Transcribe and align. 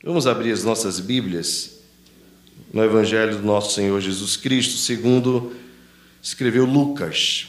Vamos 0.00 0.28
abrir 0.28 0.52
as 0.52 0.62
nossas 0.62 1.00
Bíblias 1.00 1.80
no 2.72 2.84
Evangelho 2.84 3.38
do 3.38 3.42
nosso 3.42 3.74
Senhor 3.74 4.00
Jesus 4.00 4.36
Cristo, 4.36 4.76
segundo 4.76 5.56
escreveu 6.22 6.64
Lucas. 6.64 7.48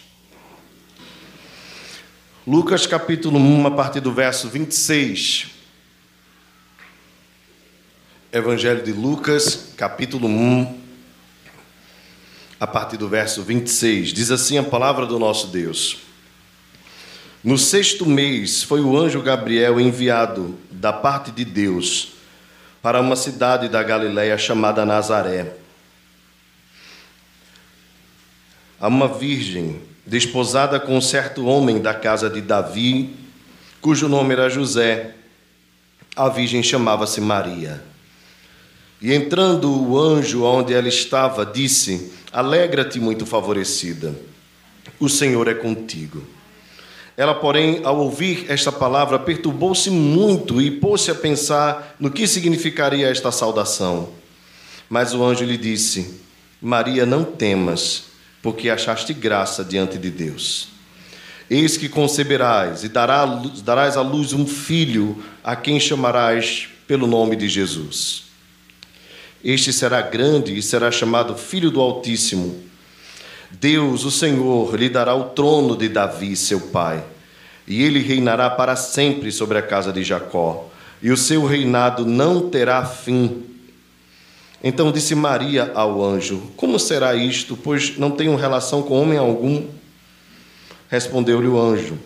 Lucas 2.48 2.88
capítulo 2.88 3.38
1, 3.38 3.68
a 3.68 3.72
partir 3.72 4.00
do 4.00 4.12
verso 4.12 4.50
26. 4.50 5.46
Evangelho 8.34 8.84
de 8.84 8.94
Lucas, 8.94 9.74
capítulo 9.78 10.28
1, 10.28 10.80
a 12.60 12.66
partir 12.66 12.98
do 12.98 13.08
verso 13.08 13.44
26. 13.44 14.12
Diz 14.12 14.32
assim 14.32 14.58
a 14.58 14.64
palavra 14.64 15.06
do 15.06 15.20
nosso 15.20 15.50
Deus. 15.50 15.98
No 17.44 17.60
sexto 17.60 18.08
mês 18.08 18.64
foi 18.64 18.82
o 18.82 18.98
anjo 18.98 19.22
Gabriel 19.22 19.80
enviado 19.80 20.58
da 20.72 20.92
parte 20.92 21.30
de 21.30 21.46
Deus 21.46 22.18
para 22.82 23.02
uma 23.02 23.16
cidade 23.16 23.68
da 23.68 23.84
Galiléia 23.84 24.38
chamada 24.38 24.86
Nazaré. 24.86 25.54
A 28.80 28.88
uma 28.88 29.08
virgem 29.08 29.82
desposada 30.06 30.80
com 30.80 30.98
um 30.98 31.02
certo 31.02 31.46
homem 31.46 31.82
da 31.82 31.94
casa 31.94 32.30
de 32.30 32.42
Davi, 32.42 33.16
cujo 33.82 34.08
nome 34.08 34.34
era 34.34 34.50
José. 34.50 35.16
A 36.16 36.30
virgem 36.30 36.64
chamava-se 36.64 37.22
Maria. 37.22 37.84
E 39.02 39.14
entrando 39.14 39.72
o 39.72 39.98
anjo 39.98 40.44
onde 40.44 40.74
ela 40.74 40.88
estava, 40.88 41.46
disse: 41.46 42.12
Alegra-te, 42.32 43.00
muito 43.00 43.26
favorecida, 43.26 44.14
o 45.00 45.08
Senhor 45.08 45.48
é 45.48 45.54
contigo. 45.54 46.39
Ela, 47.20 47.36
porém, 47.36 47.82
ao 47.84 48.00
ouvir 48.00 48.46
esta 48.48 48.72
palavra, 48.72 49.20
perturbou-se 49.20 49.90
muito 49.90 50.62
e 50.62 50.72
pôs-se 50.72 51.12
a 51.12 51.16
pensar 51.16 51.98
no 52.00 52.10
que 52.10 52.26
significaria 52.26 53.10
esta 53.10 53.30
saudação. 53.30 54.12
Mas 54.90 55.14
o 55.14 55.22
anjo 55.22 55.44
lhe 55.44 55.58
disse: 55.58 56.22
Maria, 56.62 57.06
não 57.06 57.26
temas, 57.26 58.06
porque 58.42 58.70
achaste 58.70 59.14
graça 59.14 59.66
diante 59.66 59.98
de 59.98 60.10
Deus. 60.10 60.70
Eis 61.50 61.76
que 61.76 61.90
conceberás 61.90 62.86
e 62.86 62.88
darás 62.88 63.98
à 63.98 64.02
luz 64.02 64.32
um 64.32 64.48
filho, 64.48 65.22
a 65.44 65.58
quem 65.58 65.78
chamarás 65.78 66.70
pelo 66.88 67.06
nome 67.06 67.36
de 67.36 67.50
Jesus. 67.50 68.24
Este 69.44 69.74
será 69.74 70.02
grande 70.02 70.58
e 70.58 70.62
será 70.62 70.90
chamado 70.90 71.36
Filho 71.36 71.70
do 71.70 71.82
Altíssimo 71.82 72.69
Deus, 73.52 74.06
o 74.06 74.12
Senhor, 74.12 74.76
lhe 74.76 74.90
dará 74.90 75.16
o 75.16 75.26
trono 75.30 75.76
de 75.76 75.90
Davi, 75.90 76.36
seu 76.36 76.60
pai, 76.60 77.04
e 77.68 77.82
ele 77.82 78.00
reinará 78.00 78.50
para 78.50 78.76
sempre 78.76 79.32
sobre 79.32 79.58
a 79.58 79.62
casa 79.62 79.92
de 79.92 80.04
Jacó, 80.04 80.70
e 81.02 81.12
o 81.12 81.18
seu 81.18 81.46
reinado 81.46 82.06
não 82.06 82.50
terá 82.50 82.86
fim. 82.86 83.44
Então 84.64 84.92
disse 84.92 85.16
Maria 85.16 85.72
ao 85.74 86.04
anjo: 86.04 86.52
Como 86.56 86.78
será 86.78 87.16
isto, 87.16 87.58
pois 87.58 87.98
não 87.98 88.12
tenho 88.12 88.36
relação 88.36 88.84
com 88.84 89.02
homem 89.02 89.18
algum? 89.18 89.66
Respondeu-lhe 90.90 91.48
o 91.48 91.60
anjo: 91.60 91.98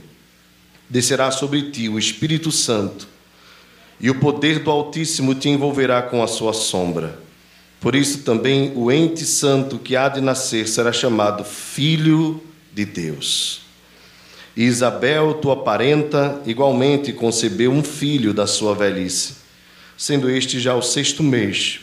Descerá 0.90 1.32
sobre 1.32 1.72
ti 1.72 1.90
o 1.90 1.98
Espírito 1.98 2.52
Santo, 2.52 3.08
e 4.00 4.10
o 4.10 4.20
poder 4.20 4.60
do 4.60 4.70
Altíssimo 4.70 5.34
te 5.34 5.50
envolverá 5.50 6.02
com 6.04 6.22
a 6.22 6.28
sua 6.28 6.54
sombra. 6.54 7.23
Por 7.84 7.96
isso 7.96 8.20
também 8.20 8.72
o 8.78 8.90
ente 8.90 9.26
santo 9.26 9.78
que 9.78 9.94
há 9.98 10.08
de 10.08 10.22
nascer 10.22 10.70
será 10.70 10.94
chamado 10.94 11.44
Filho 11.44 12.42
de 12.74 12.86
Deus. 12.86 13.60
E 14.56 14.64
Isabel, 14.64 15.34
tua 15.34 15.66
parenta, 15.66 16.42
igualmente 16.46 17.12
concebeu 17.12 17.74
um 17.74 17.84
filho 17.84 18.34
da 18.34 18.48
sua 18.48 18.74
velhice, 18.74 19.36
sendo 19.98 20.30
este 20.30 20.62
já 20.62 20.74
o 20.74 20.82
sexto 20.82 21.22
mês, 21.22 21.82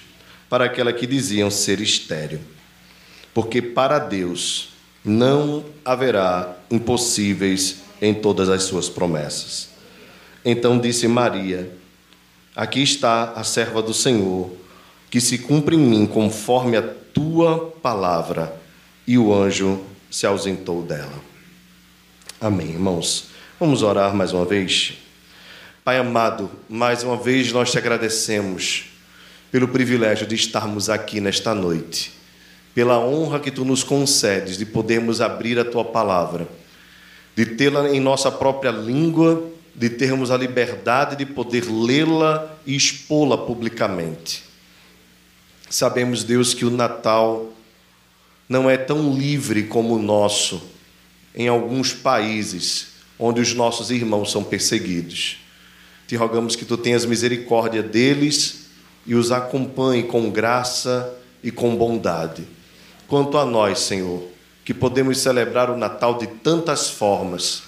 para 0.48 0.64
aquela 0.64 0.90
que 0.90 1.06
diziam 1.06 1.50
ser 1.50 1.82
estéril. 1.82 2.40
Porque 3.34 3.60
para 3.60 3.98
Deus 3.98 4.70
não 5.04 5.66
haverá 5.84 6.56
impossíveis 6.70 7.82
em 8.00 8.14
todas 8.14 8.48
as 8.48 8.62
suas 8.62 8.88
promessas. 8.88 9.68
Então 10.42 10.78
disse 10.78 11.06
Maria: 11.06 11.70
Aqui 12.56 12.82
está 12.82 13.32
a 13.32 13.44
serva 13.44 13.82
do 13.82 13.92
Senhor 13.92 14.50
que 15.10 15.20
se 15.20 15.38
cumpra 15.38 15.74
em 15.74 15.78
mim 15.78 16.06
conforme 16.06 16.76
a 16.76 16.82
tua 16.82 17.72
palavra. 17.82 18.56
E 19.06 19.18
o 19.18 19.34
anjo 19.34 19.80
se 20.08 20.24
ausentou 20.24 20.82
dela. 20.82 21.20
Amém, 22.40 22.68
irmãos. 22.68 23.26
Vamos 23.58 23.82
orar 23.82 24.14
mais 24.14 24.32
uma 24.32 24.44
vez. 24.44 24.94
Pai 25.84 25.98
amado, 25.98 26.50
mais 26.68 27.02
uma 27.02 27.16
vez 27.16 27.52
nós 27.52 27.72
te 27.72 27.78
agradecemos 27.78 28.84
pelo 29.50 29.66
privilégio 29.66 30.26
de 30.26 30.36
estarmos 30.36 30.88
aqui 30.88 31.20
nesta 31.20 31.54
noite, 31.54 32.12
pela 32.72 33.00
honra 33.00 33.40
que 33.40 33.50
tu 33.50 33.64
nos 33.64 33.82
concedes 33.82 34.56
de 34.56 34.64
podermos 34.64 35.20
abrir 35.20 35.58
a 35.58 35.64
tua 35.64 35.84
palavra, 35.84 36.46
de 37.34 37.44
tê-la 37.44 37.88
em 37.88 37.98
nossa 37.98 38.30
própria 38.30 38.70
língua, 38.70 39.42
de 39.74 39.90
termos 39.90 40.30
a 40.30 40.36
liberdade 40.36 41.16
de 41.16 41.26
poder 41.26 41.64
lê-la 41.68 42.56
e 42.64 42.76
expô-la 42.76 43.38
publicamente. 43.38 44.49
Sabemos, 45.70 46.24
Deus, 46.24 46.52
que 46.52 46.64
o 46.64 46.70
Natal 46.70 47.52
não 48.48 48.68
é 48.68 48.76
tão 48.76 49.14
livre 49.14 49.62
como 49.62 49.94
o 49.94 50.02
nosso 50.02 50.60
em 51.32 51.46
alguns 51.46 51.92
países 51.92 52.88
onde 53.16 53.40
os 53.40 53.54
nossos 53.54 53.92
irmãos 53.92 54.32
são 54.32 54.42
perseguidos. 54.42 55.38
Te 56.08 56.16
rogamos 56.16 56.56
que 56.56 56.64
tu 56.64 56.76
tenhas 56.76 57.04
misericórdia 57.04 57.84
deles 57.84 58.66
e 59.06 59.14
os 59.14 59.30
acompanhe 59.30 60.02
com 60.02 60.28
graça 60.28 61.14
e 61.40 61.52
com 61.52 61.76
bondade. 61.76 62.42
Quanto 63.06 63.38
a 63.38 63.44
nós, 63.46 63.78
Senhor, 63.78 64.24
que 64.64 64.74
podemos 64.74 65.18
celebrar 65.18 65.70
o 65.70 65.76
Natal 65.76 66.18
de 66.18 66.26
tantas 66.26 66.90
formas, 66.90 67.62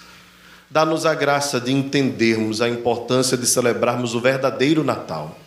dá-nos 0.69 1.07
a 1.07 1.15
graça 1.15 1.61
de 1.61 1.71
entendermos 1.71 2.61
a 2.61 2.69
importância 2.69 3.37
de 3.37 3.47
celebrarmos 3.47 4.13
o 4.13 4.21
verdadeiro 4.21 4.83
Natal 4.83 5.39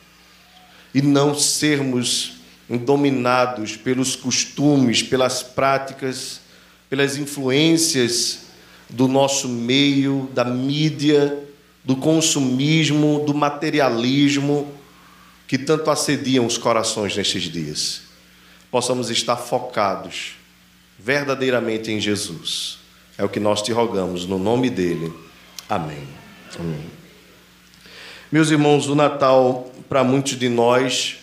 e 0.93 1.01
não 1.01 1.35
sermos 1.35 2.34
dominados 2.69 3.75
pelos 3.75 4.15
costumes, 4.15 5.03
pelas 5.03 5.43
práticas, 5.43 6.41
pelas 6.89 7.17
influências 7.17 8.45
do 8.89 9.07
nosso 9.07 9.47
meio, 9.47 10.29
da 10.33 10.43
mídia, 10.43 11.37
do 11.83 11.95
consumismo, 11.95 13.23
do 13.25 13.33
materialismo 13.33 14.71
que 15.47 15.57
tanto 15.57 15.91
assediam 15.91 16.45
os 16.45 16.57
corações 16.57 17.15
nestes 17.15 17.43
dias. 17.43 18.01
Possamos 18.71 19.09
estar 19.09 19.37
focados 19.37 20.33
verdadeiramente 20.97 21.91
em 21.91 21.99
Jesus. 21.99 22.79
É 23.17 23.23
o 23.23 23.29
que 23.29 23.39
nós 23.39 23.61
te 23.61 23.71
rogamos, 23.71 24.25
no 24.25 24.39
nome 24.39 24.69
dele. 24.69 25.13
Amém. 25.69 26.07
Amém. 26.59 26.85
Meus 28.31 28.49
irmãos, 28.49 28.87
o 28.87 28.95
Natal, 28.95 29.71
para 29.87 30.03
muitos 30.03 30.37
de 30.37 30.49
nós, 30.49 31.17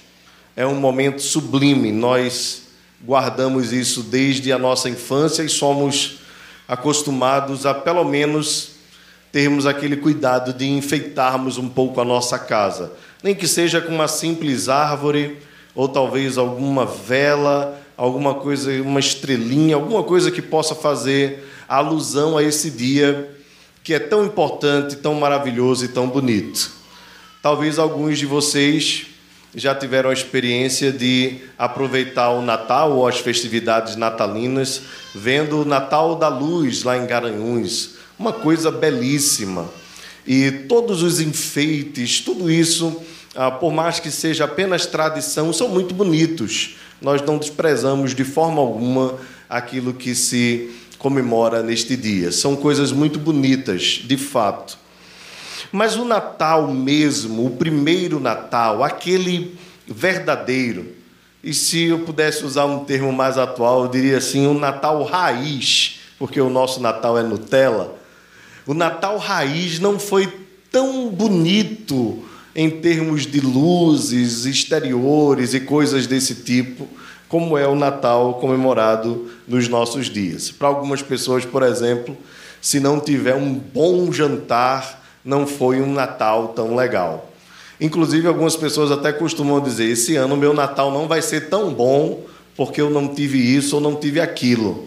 é 0.56 0.66
um 0.66 0.74
momento 0.74 1.22
sublime. 1.22 1.92
Nós 1.92 2.62
guardamos 3.04 3.72
isso 3.72 4.02
desde 4.02 4.52
a 4.52 4.58
nossa 4.58 4.88
infância 4.88 5.42
e 5.42 5.48
somos 5.48 6.18
acostumados 6.68 7.66
a, 7.66 7.74
pelo 7.74 8.04
menos, 8.04 8.72
termos 9.30 9.66
aquele 9.66 9.96
cuidado 9.96 10.52
de 10.52 10.68
enfeitarmos 10.68 11.58
um 11.58 11.68
pouco 11.68 12.00
a 12.00 12.04
nossa 12.04 12.38
casa. 12.38 12.92
Nem 13.22 13.34
que 13.34 13.48
seja 13.48 13.80
com 13.80 13.94
uma 13.94 14.08
simples 14.08 14.68
árvore, 14.68 15.38
ou 15.74 15.88
talvez 15.88 16.36
alguma 16.36 16.84
vela, 16.84 17.80
alguma 17.96 18.34
coisa, 18.34 18.70
uma 18.82 19.00
estrelinha, 19.00 19.76
alguma 19.76 20.02
coisa 20.02 20.30
que 20.30 20.42
possa 20.42 20.74
fazer 20.74 21.48
alusão 21.68 22.36
a 22.36 22.42
esse 22.42 22.70
dia 22.70 23.30
que 23.82 23.94
é 23.94 23.98
tão 23.98 24.24
importante, 24.24 24.96
tão 24.96 25.14
maravilhoso 25.14 25.84
e 25.84 25.88
tão 25.88 26.08
bonito. 26.08 26.70
Talvez 27.42 27.78
alguns 27.78 28.18
de 28.18 28.26
vocês 28.26 29.06
já 29.54 29.74
tiveram 29.74 30.10
a 30.10 30.14
experiência 30.14 30.90
de 30.90 31.38
aproveitar 31.58 32.30
o 32.30 32.42
Natal 32.42 32.92
ou 32.92 33.06
as 33.06 33.18
festividades 33.18 33.96
natalinas, 33.96 34.82
vendo 35.14 35.60
o 35.60 35.64
Natal 35.64 36.16
da 36.16 36.28
Luz 36.28 36.82
lá 36.84 36.96
em 36.96 37.06
Garanhuns, 37.06 37.96
uma 38.18 38.32
coisa 38.32 38.70
belíssima. 38.70 39.70
E 40.26 40.50
todos 40.68 41.02
os 41.02 41.20
enfeites, 41.20 42.20
tudo 42.20 42.50
isso, 42.50 43.02
ah, 43.34 43.50
por 43.50 43.72
mais 43.72 43.98
que 43.98 44.10
seja 44.10 44.44
apenas 44.44 44.86
tradição, 44.86 45.52
são 45.52 45.68
muito 45.68 45.94
bonitos. 45.94 46.76
Nós 47.00 47.20
não 47.20 47.36
desprezamos 47.36 48.14
de 48.14 48.24
forma 48.24 48.60
alguma 48.60 49.18
aquilo 49.50 49.92
que 49.92 50.14
se 50.14 50.70
comemora 50.98 51.62
neste 51.62 51.96
dia. 51.96 52.30
São 52.30 52.54
coisas 52.56 52.92
muito 52.92 53.18
bonitas, 53.18 54.00
de 54.04 54.16
fato. 54.16 54.78
Mas 55.72 55.96
o 55.96 56.04
Natal 56.04 56.68
mesmo, 56.68 57.46
o 57.46 57.56
primeiro 57.56 58.20
Natal, 58.20 58.84
aquele 58.84 59.56
verdadeiro, 59.86 60.92
e 61.42 61.52
se 61.52 61.84
eu 61.86 62.00
pudesse 62.00 62.44
usar 62.44 62.66
um 62.66 62.84
termo 62.84 63.12
mais 63.12 63.36
atual, 63.38 63.82
eu 63.82 63.88
diria 63.88 64.18
assim, 64.18 64.46
o 64.46 64.54
Natal 64.54 65.02
raiz, 65.02 65.98
porque 66.18 66.40
o 66.40 66.50
nosso 66.50 66.78
Natal 66.78 67.18
é 67.18 67.22
Nutella. 67.22 67.96
O 68.64 68.74
Natal 68.74 69.18
raiz 69.18 69.80
não 69.80 69.98
foi 69.98 70.32
tão 70.70 71.08
bonito 71.08 72.22
em 72.54 72.70
termos 72.70 73.26
de 73.26 73.40
luzes, 73.40 74.44
exteriores 74.44 75.54
e 75.54 75.60
coisas 75.60 76.06
desse 76.06 76.36
tipo, 76.36 76.86
como 77.28 77.56
é 77.56 77.66
o 77.66 77.74
Natal 77.74 78.34
comemorado 78.34 79.30
nos 79.48 79.66
nossos 79.66 80.08
dias. 80.10 80.50
Para 80.50 80.68
algumas 80.68 81.02
pessoas, 81.02 81.44
por 81.44 81.62
exemplo, 81.62 82.16
se 82.60 82.78
não 82.78 83.00
tiver 83.00 83.34
um 83.34 83.54
bom 83.54 84.12
jantar, 84.12 85.01
não 85.24 85.46
foi 85.46 85.80
um 85.80 85.92
Natal 85.92 86.48
tão 86.48 86.74
legal. 86.74 87.30
Inclusive, 87.80 88.28
algumas 88.28 88.56
pessoas 88.56 88.90
até 88.90 89.12
costumam 89.12 89.60
dizer: 89.60 89.86
esse 89.86 90.16
ano 90.16 90.36
meu 90.36 90.52
Natal 90.54 90.90
não 90.90 91.08
vai 91.08 91.22
ser 91.22 91.48
tão 91.48 91.72
bom 91.72 92.20
porque 92.56 92.80
eu 92.80 92.90
não 92.90 93.08
tive 93.08 93.38
isso 93.38 93.76
ou 93.76 93.80
não 93.80 93.96
tive 93.96 94.20
aquilo. 94.20 94.86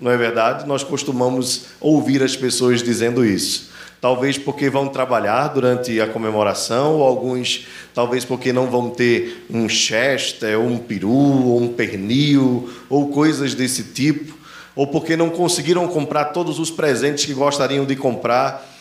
Não 0.00 0.10
é 0.10 0.16
verdade? 0.16 0.66
Nós 0.66 0.84
costumamos 0.84 1.66
ouvir 1.80 2.22
as 2.22 2.36
pessoas 2.36 2.82
dizendo 2.82 3.24
isso 3.24 3.74
talvez 4.00 4.36
porque 4.38 4.68
vão 4.68 4.88
trabalhar 4.88 5.48
durante 5.48 6.00
a 6.00 6.06
comemoração, 6.06 6.96
ou 6.96 7.02
alguns 7.04 7.66
talvez 7.94 8.24
porque 8.24 8.52
não 8.52 8.66
vão 8.66 8.90
ter 8.90 9.44
um 9.50 9.68
chester, 9.68 10.58
ou 10.58 10.66
um 10.66 10.78
peru, 10.78 11.10
ou 11.10 11.60
um 11.60 11.68
pernil, 11.68 12.70
ou 12.88 13.08
coisas 13.08 13.54
desse 13.54 13.82
tipo, 13.82 14.36
ou 14.74 14.86
porque 14.86 15.16
não 15.16 15.30
conseguiram 15.30 15.88
comprar 15.88 16.26
todos 16.26 16.58
os 16.58 16.70
presentes 16.70 17.24
que 17.24 17.34
gostariam 17.34 17.84
de 17.84 17.96
comprar. 17.96 18.75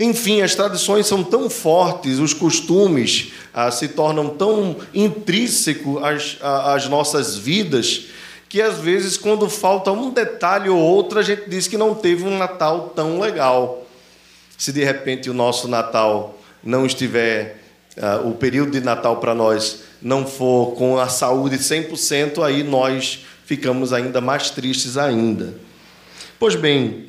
Enfim, 0.00 0.42
as 0.42 0.54
tradições 0.54 1.06
são 1.06 1.24
tão 1.24 1.50
fortes, 1.50 2.18
os 2.20 2.32
costumes 2.32 3.32
ah, 3.52 3.70
se 3.70 3.88
tornam 3.88 4.28
tão 4.28 4.76
intrínsecos 4.94 6.02
às, 6.02 6.38
às 6.40 6.88
nossas 6.88 7.36
vidas, 7.36 8.04
que 8.48 8.62
às 8.62 8.78
vezes, 8.78 9.16
quando 9.16 9.50
falta 9.50 9.90
um 9.90 10.10
detalhe 10.10 10.68
ou 10.68 10.78
outro, 10.78 11.18
a 11.18 11.22
gente 11.22 11.50
diz 11.50 11.66
que 11.66 11.76
não 11.76 11.94
teve 11.94 12.24
um 12.24 12.38
Natal 12.38 12.92
tão 12.94 13.18
legal. 13.18 13.84
Se 14.56 14.72
de 14.72 14.84
repente 14.84 15.28
o 15.28 15.34
nosso 15.34 15.66
Natal 15.66 16.38
não 16.62 16.86
estiver, 16.86 17.60
uh, 17.96 18.28
o 18.28 18.34
período 18.34 18.70
de 18.70 18.80
Natal 18.80 19.16
para 19.16 19.34
nós 19.34 19.80
não 20.00 20.26
for 20.26 20.74
com 20.76 20.98
a 20.98 21.08
saúde 21.08 21.58
100%, 21.58 22.42
aí 22.42 22.62
nós 22.62 23.26
ficamos 23.44 23.92
ainda 23.92 24.20
mais 24.20 24.50
tristes 24.50 24.96
ainda. 24.96 25.54
Pois 26.38 26.54
bem, 26.54 27.06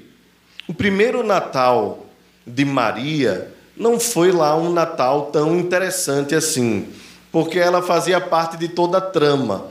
o 0.68 0.74
primeiro 0.74 1.24
Natal 1.24 2.09
de 2.54 2.66
Maria 2.66 3.52
não 3.76 4.00
foi 4.00 4.32
lá 4.32 4.56
um 4.58 4.72
Natal 4.72 5.30
tão 5.32 5.58
interessante 5.58 6.36
assim, 6.36 6.88
porque 7.32 7.58
ela 7.58 7.82
fazia 7.82 8.20
parte 8.20 8.58
de 8.58 8.68
toda 8.68 8.98
a 8.98 9.02
trama. 9.02 9.68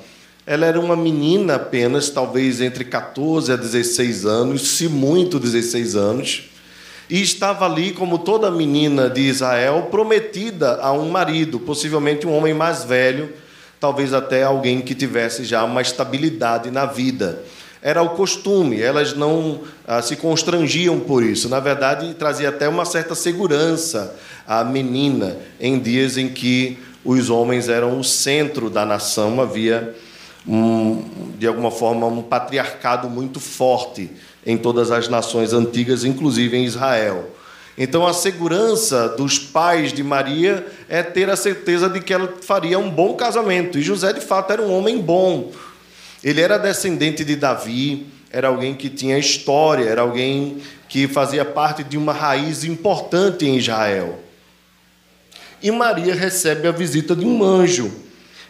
Ela 0.46 0.64
era 0.64 0.80
uma 0.80 0.96
menina 0.96 1.56
apenas, 1.56 2.08
talvez 2.08 2.60
entre 2.60 2.84
14 2.84 3.52
a 3.52 3.56
16 3.56 4.24
anos, 4.24 4.76
se 4.76 4.88
muito 4.88 5.38
16 5.38 5.94
anos 5.94 6.48
e 7.10 7.22
estava 7.22 7.64
ali, 7.64 7.92
como 7.92 8.18
toda 8.18 8.50
menina 8.50 9.08
de 9.08 9.22
Israel, 9.22 9.88
prometida 9.90 10.78
a 10.82 10.92
um 10.92 11.08
marido, 11.08 11.58
possivelmente 11.58 12.26
um 12.26 12.36
homem 12.36 12.52
mais 12.52 12.84
velho, 12.84 13.32
talvez 13.80 14.12
até 14.12 14.42
alguém 14.42 14.82
que 14.82 14.94
tivesse 14.94 15.44
já 15.44 15.64
uma 15.64 15.80
estabilidade 15.80 16.70
na 16.70 16.84
vida. 16.84 17.42
Era 17.80 18.02
o 18.02 18.10
costume, 18.10 18.80
elas 18.80 19.14
não 19.14 19.60
ah, 19.86 20.02
se 20.02 20.16
constrangiam 20.16 20.98
por 20.98 21.22
isso. 21.22 21.48
Na 21.48 21.60
verdade, 21.60 22.12
trazia 22.14 22.48
até 22.48 22.68
uma 22.68 22.84
certa 22.84 23.14
segurança 23.14 24.16
à 24.46 24.64
menina 24.64 25.36
em 25.60 25.78
dias 25.78 26.16
em 26.16 26.28
que 26.28 26.78
os 27.04 27.30
homens 27.30 27.68
eram 27.68 27.98
o 27.98 28.04
centro 28.04 28.68
da 28.68 28.84
nação, 28.84 29.40
havia, 29.40 29.94
um, 30.46 31.04
de 31.38 31.46
alguma 31.46 31.70
forma, 31.70 32.06
um 32.06 32.22
patriarcado 32.22 33.08
muito 33.08 33.38
forte 33.38 34.10
em 34.44 34.56
todas 34.56 34.90
as 34.90 35.08
nações 35.08 35.52
antigas, 35.52 36.04
inclusive 36.04 36.56
em 36.56 36.64
Israel. 36.64 37.30
Então, 37.80 38.04
a 38.04 38.12
segurança 38.12 39.08
dos 39.10 39.38
pais 39.38 39.92
de 39.92 40.02
Maria 40.02 40.66
é 40.88 41.00
ter 41.00 41.30
a 41.30 41.36
certeza 41.36 41.88
de 41.88 42.00
que 42.00 42.12
ela 42.12 42.34
faria 42.42 42.76
um 42.76 42.90
bom 42.90 43.14
casamento. 43.14 43.78
E 43.78 43.82
José, 43.82 44.12
de 44.12 44.20
fato, 44.20 44.52
era 44.52 44.60
um 44.60 44.76
homem 44.76 45.00
bom. 45.00 45.52
Ele 46.22 46.40
era 46.40 46.58
descendente 46.58 47.24
de 47.24 47.36
Davi, 47.36 48.06
era 48.30 48.48
alguém 48.48 48.74
que 48.74 48.88
tinha 48.90 49.18
história, 49.18 49.84
era 49.84 50.02
alguém 50.02 50.60
que 50.88 51.06
fazia 51.06 51.44
parte 51.44 51.84
de 51.84 51.96
uma 51.96 52.12
raiz 52.12 52.64
importante 52.64 53.46
em 53.46 53.56
Israel. 53.56 54.18
E 55.62 55.70
Maria 55.70 56.14
recebe 56.14 56.68
a 56.68 56.72
visita 56.72 57.14
de 57.14 57.24
um 57.24 57.42
anjo 57.42 57.90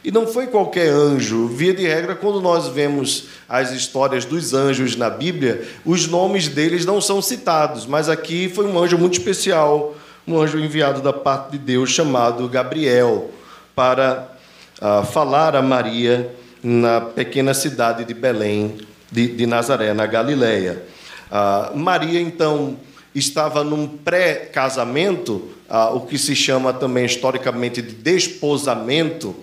e 0.05 0.11
não 0.11 0.27
foi 0.27 0.47
qualquer 0.47 0.89
anjo. 0.89 1.49
Via 1.49 1.75
de 1.75 1.87
regra, 1.87 2.15
quando 2.15 2.41
nós 2.41 2.69
vemos 2.69 3.25
as 3.49 3.73
histórias 3.73 4.25
dos 4.25 4.55
anjos 4.55 4.97
na 4.97 5.11
Bíblia, 5.11 5.67
os 5.85 6.07
nomes 6.07 6.49
deles 6.49 6.85
não 6.85 7.01
são 7.01 7.21
citados, 7.21 7.87
mas 7.87 8.09
aqui 8.09 8.49
foi 8.49 8.67
um 8.67 8.79
anjo 8.79 8.97
muito 8.97 9.19
especial, 9.19 9.95
um 10.27 10.39
anjo 10.41 10.59
enviado 10.59 11.01
da 11.01 11.13
parte 11.13 11.53
de 11.53 11.59
Deus 11.59 11.91
chamado 11.91 12.49
Gabriel, 12.49 13.31
para 13.75 14.29
uh, 14.81 15.05
falar 15.07 15.57
a 15.57 15.63
Maria 15.63 16.35
na 16.63 17.01
pequena 17.01 17.55
cidade 17.55 18.05
de 18.05 18.15
Belém, 18.15 18.79
de, 19.11 19.29
de 19.29 19.47
Nazaré, 19.47 19.93
na 19.93 20.07
Galileia. 20.07 20.83
Uh, 21.31 21.77
Maria, 21.77 22.21
então, 22.21 22.77
estava 23.15 23.63
num 23.63 23.87
pré-casamento, 23.87 25.51
uh, 25.69 25.95
o 25.95 26.01
que 26.01 26.19
se 26.19 26.35
chama 26.35 26.73
também 26.73 27.05
historicamente 27.05 27.83
de 27.83 27.95
desposamento 27.95 29.35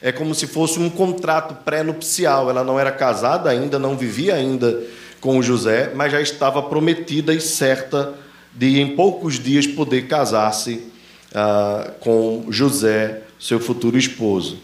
é 0.00 0.12
como 0.12 0.34
se 0.34 0.46
fosse 0.46 0.78
um 0.78 0.88
contrato 0.88 1.64
pré-nupcial. 1.64 2.48
Ela 2.48 2.62
não 2.62 2.78
era 2.78 2.92
casada 2.92 3.50
ainda, 3.50 3.78
não 3.78 3.96
vivia 3.96 4.34
ainda 4.34 4.80
com 5.20 5.42
José, 5.42 5.92
mas 5.94 6.12
já 6.12 6.20
estava 6.20 6.62
prometida 6.62 7.34
e 7.34 7.40
certa 7.40 8.14
de, 8.54 8.80
em 8.80 8.94
poucos 8.94 9.38
dias, 9.38 9.66
poder 9.66 10.06
casar-se 10.06 10.86
ah, 11.34 11.92
com 12.00 12.46
José, 12.48 13.22
seu 13.38 13.60
futuro 13.60 13.98
esposo. 13.98 14.58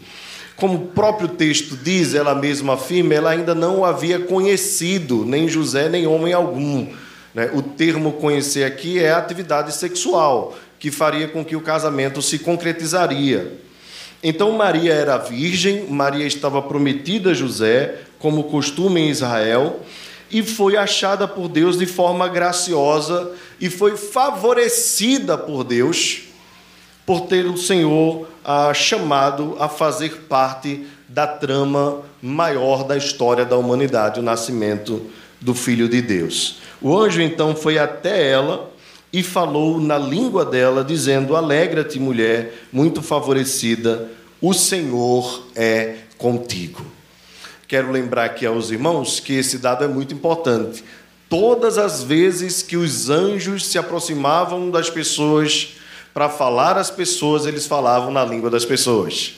Como 0.55 0.75
o 0.75 0.87
próprio 0.87 1.27
texto 1.27 1.75
diz, 1.75 2.13
ela 2.13 2.33
mesma 2.33 2.75
afirma, 2.75 3.13
ela 3.13 3.31
ainda 3.31 3.53
não 3.53 3.83
havia 3.83 4.19
conhecido 4.19 5.25
nem 5.25 5.49
José, 5.49 5.89
nem 5.89 6.07
homem 6.07 6.33
algum. 6.33 6.87
Né? 7.33 7.51
O 7.53 7.61
termo 7.61 8.13
conhecer 8.13 8.63
aqui 8.63 8.97
é 8.97 9.11
atividade 9.11 9.75
sexual, 9.75 10.57
que 10.79 10.89
faria 10.89 11.27
com 11.27 11.43
que 11.43 11.55
o 11.55 11.61
casamento 11.61 12.21
se 12.21 12.39
concretizaria. 12.39 13.59
Então 14.23 14.53
Maria 14.53 14.93
era 14.93 15.17
virgem, 15.17 15.87
Maria 15.89 16.25
estava 16.25 16.61
prometida 16.61 17.31
a 17.31 17.33
José, 17.33 17.99
como 18.17 18.45
costume 18.45 19.01
em 19.01 19.09
Israel, 19.09 19.81
e 20.31 20.41
foi 20.41 20.77
achada 20.77 21.27
por 21.27 21.49
Deus 21.49 21.77
de 21.77 21.85
forma 21.85 22.27
graciosa 22.27 23.31
e 23.59 23.69
foi 23.69 23.95
favorecida 23.95 25.37
por 25.37 25.63
Deus 25.63 26.23
por 27.05 27.21
ter 27.27 27.45
o 27.45 27.57
Senhor 27.57 28.27
ah, 28.45 28.73
chamado 28.73 29.57
a 29.59 29.67
fazer 29.67 30.27
parte 30.29 30.85
da 31.09 31.25
trama 31.25 32.01
maior 32.21 32.83
da 32.83 32.95
história 32.95 33.43
da 33.43 33.57
humanidade, 33.57 34.19
o 34.19 34.23
nascimento 34.23 35.01
do 35.41 35.55
Filho 35.55 35.89
de 35.89 36.01
Deus. 36.01 36.59
O 36.81 36.95
anjo 36.95 37.21
então 37.21 37.55
foi 37.55 37.79
até 37.79 38.29
ela 38.29 38.71
e 39.11 39.23
falou 39.23 39.79
na 39.79 39.97
língua 39.97 40.45
dela, 40.45 40.83
dizendo: 40.83 41.35
Alegra-te, 41.35 41.99
mulher, 41.99 42.53
muito 42.71 43.01
favorecida, 43.01 44.09
o 44.39 44.53
Senhor 44.53 45.47
é 45.55 45.95
contigo. 46.17 46.85
Quero 47.67 47.91
lembrar 47.91 48.25
aqui 48.25 48.45
aos 48.45 48.69
irmãos 48.69 49.19
que 49.19 49.33
esse 49.33 49.57
dado 49.57 49.83
é 49.83 49.87
muito 49.87 50.13
importante. 50.13 50.83
Todas 51.27 51.79
as 51.79 52.03
vezes 52.03 52.61
que 52.61 52.77
os 52.77 53.09
anjos 53.09 53.65
se 53.65 53.79
aproximavam 53.79 54.69
das 54.69 54.89
pessoas 54.89 55.74
para 56.15 56.29
falar 56.29 56.77
às 56.77 56.89
pessoas, 56.89 57.45
eles 57.45 57.67
falavam 57.67 58.09
na 58.09 58.23
língua 58.23 58.49
das 58.49 58.63
pessoas. 58.63 59.33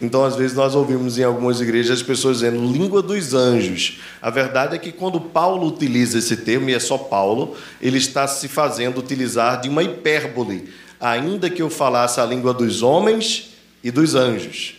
Então, 0.00 0.24
às 0.24 0.36
vezes, 0.36 0.56
nós 0.56 0.76
ouvimos 0.76 1.18
em 1.18 1.24
algumas 1.24 1.60
igrejas 1.60 1.98
as 1.98 2.06
pessoas 2.06 2.38
dizendo 2.38 2.72
língua 2.72 3.02
dos 3.02 3.34
anjos. 3.34 3.98
A 4.22 4.30
verdade 4.30 4.76
é 4.76 4.78
que 4.78 4.92
quando 4.92 5.20
Paulo 5.20 5.66
utiliza 5.66 6.16
esse 6.16 6.36
termo, 6.36 6.70
e 6.70 6.74
é 6.74 6.78
só 6.78 6.96
Paulo, 6.96 7.56
ele 7.82 7.98
está 7.98 8.28
se 8.28 8.46
fazendo 8.46 8.98
utilizar 8.98 9.60
de 9.60 9.68
uma 9.68 9.82
hipérbole. 9.82 10.72
Ainda 11.00 11.50
que 11.50 11.60
eu 11.60 11.68
falasse 11.68 12.20
a 12.20 12.24
língua 12.24 12.54
dos 12.54 12.82
homens 12.82 13.48
e 13.82 13.90
dos 13.90 14.14
anjos. 14.14 14.76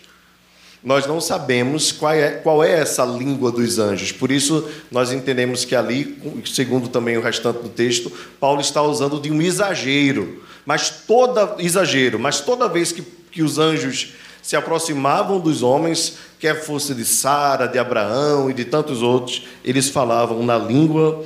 Nós 0.83 1.05
não 1.05 1.21
sabemos 1.21 1.91
qual 1.91 2.13
é, 2.13 2.31
qual 2.31 2.63
é 2.63 2.79
essa 2.79 3.05
língua 3.05 3.51
dos 3.51 3.77
anjos, 3.77 4.11
por 4.11 4.31
isso 4.31 4.67
nós 4.89 5.11
entendemos 5.11 5.63
que 5.63 5.75
ali, 5.75 6.17
segundo 6.45 6.87
também 6.87 7.17
o 7.17 7.21
restante 7.21 7.61
do 7.61 7.69
texto, 7.69 8.11
Paulo 8.39 8.61
está 8.61 8.81
usando 8.81 9.19
de 9.19 9.31
um 9.31 9.41
exagero, 9.41 10.41
mas 10.65 10.89
toda 11.05 11.55
exagero, 11.59 12.17
mas 12.17 12.39
toda 12.39 12.67
vez 12.67 12.91
que, 12.91 13.03
que 13.31 13.43
os 13.43 13.59
anjos 13.59 14.13
se 14.41 14.55
aproximavam 14.55 15.39
dos 15.39 15.61
homens, 15.61 16.17
quer 16.39 16.63
fosse 16.65 16.95
de 16.95 17.05
Sara, 17.05 17.67
de 17.67 17.77
Abraão 17.77 18.49
e 18.49 18.53
de 18.53 18.65
tantos 18.65 19.03
outros, 19.03 19.43
eles 19.63 19.89
falavam 19.89 20.43
na 20.43 20.57
língua 20.57 21.23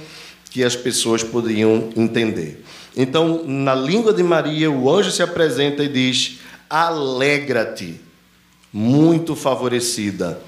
que 0.52 0.64
as 0.64 0.76
pessoas 0.76 1.24
podiam 1.24 1.90
entender. 1.96 2.64
Então, 2.96 3.44
na 3.46 3.74
língua 3.74 4.14
de 4.14 4.24
Maria, 4.24 4.70
o 4.70 4.90
anjo 4.94 5.12
se 5.12 5.24
apresenta 5.24 5.84
e 5.84 5.88
diz: 5.88 6.40
Alegra-te, 6.70 8.00
muito 8.78 9.38
favorecida, 9.38 10.42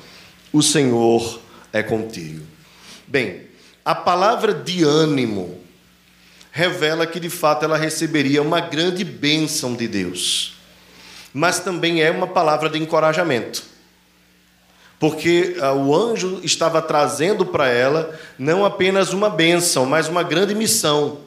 o 0.51 0.61
Senhor 0.61 1.39
é 1.71 1.81
contigo. 1.81 2.45
Bem, 3.07 3.43
a 3.85 3.95
palavra 3.95 4.53
de 4.53 4.83
ânimo 4.83 5.57
revela 6.51 7.07
que 7.07 7.21
de 7.21 7.29
fato 7.29 7.63
ela 7.63 7.77
receberia 7.77 8.41
uma 8.41 8.59
grande 8.59 9.05
bênção 9.05 9.73
de 9.73 9.87
Deus. 9.87 10.57
mas 11.33 11.59
também 11.59 12.01
é 12.01 12.11
uma 12.11 12.27
palavra 12.27 12.69
de 12.69 12.77
encorajamento. 12.77 13.63
Porque 14.99 15.55
ah, 15.61 15.73
o 15.73 15.95
anjo 15.95 16.41
estava 16.43 16.81
trazendo 16.81 17.45
para 17.45 17.69
ela 17.69 18.19
não 18.37 18.65
apenas 18.65 19.13
uma 19.13 19.29
bênção, 19.29 19.85
mas 19.85 20.09
uma 20.09 20.23
grande 20.23 20.53
missão. 20.53 21.19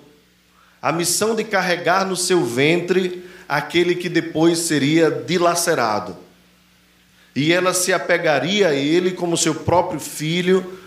A 0.82 0.92
missão 0.92 1.34
de 1.34 1.44
carregar 1.44 2.04
no 2.04 2.16
seu 2.16 2.44
ventre 2.44 3.24
aquele 3.48 3.94
que 3.94 4.08
depois 4.08 4.58
seria 4.58 5.10
dilacerado. 5.10 6.29
E 7.34 7.52
ela 7.52 7.72
se 7.72 7.92
apegaria 7.92 8.68
a 8.68 8.74
ele 8.74 9.12
como 9.12 9.36
seu 9.36 9.54
próprio 9.54 10.00
filho, 10.00 10.78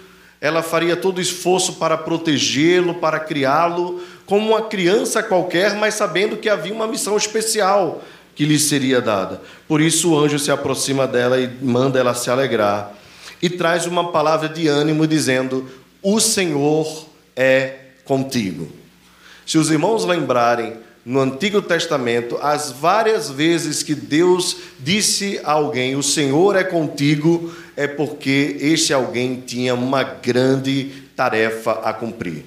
ela 0.42 0.62
faria 0.62 0.98
todo 0.98 1.20
o 1.20 1.22
esforço 1.22 1.74
para 1.76 1.98
protegê-lo, 1.98 2.96
para 2.96 3.18
criá-lo, 3.20 4.04
como 4.26 4.50
uma 4.50 4.64
criança 4.64 5.24
qualquer, 5.24 5.74
mas 5.76 5.94
sabendo 5.94 6.36
que 6.36 6.50
havia 6.50 6.74
uma 6.74 6.86
missão 6.86 7.16
especial 7.16 8.02
que 8.36 8.46
lhe 8.46 8.60
seria 8.60 9.00
dada. 9.00 9.42
Por 9.68 9.80
isso 9.80 10.12
o 10.12 10.20
anjo 10.20 10.38
se 10.38 10.52
aproxima 10.52 11.08
dela 11.08 11.40
e 11.40 11.48
manda 11.62 12.00
ela 12.00 12.14
se 12.14 12.30
alegrar 12.30 12.94
e 13.42 13.50
traz 13.50 13.86
uma 13.86 14.12
palavra 14.12 14.50
de 14.50 14.68
ânimo 14.68 15.08
dizendo: 15.08 15.70
"O 16.02 16.20
Senhor 16.20 17.06
é 17.36 17.76
contigo". 18.04 18.70
Se 19.46 19.58
os 19.58 19.72
irmãos 19.72 20.04
lembrarem 20.04 20.78
no 21.06 21.20
Antigo 21.20 21.62
Testamento, 21.62 22.38
as 22.42 22.72
várias 22.72 23.30
vezes 23.30 23.84
que 23.84 23.94
Deus 23.94 24.58
disse 24.80 25.40
a 25.44 25.52
alguém: 25.52 25.96
"O 25.96 26.04
Senhor 26.04 26.56
é 26.56 26.64
contigo", 26.64 27.54
é 27.76 27.88
porque 27.88 28.58
este 28.60 28.94
alguém 28.94 29.42
tinha 29.42 29.74
uma 29.74 30.04
grande 30.04 31.04
tarefa 31.16 31.74
a 31.84 31.94
cumprir. 31.94 32.46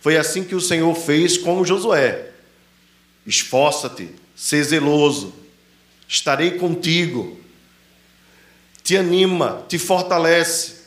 Foi 0.00 0.16
assim 0.16 0.44
que 0.44 0.54
o 0.54 0.60
Senhor 0.60 0.94
fez 0.94 1.38
com 1.38 1.64
Josué. 1.64 2.30
Esforça-te, 3.26 4.08
Sê 4.34 4.62
zeloso, 4.62 5.32
estarei 6.08 6.52
contigo, 6.52 7.38
te 8.82 8.96
anima, 8.96 9.64
te 9.68 9.78
fortalece. 9.78 10.83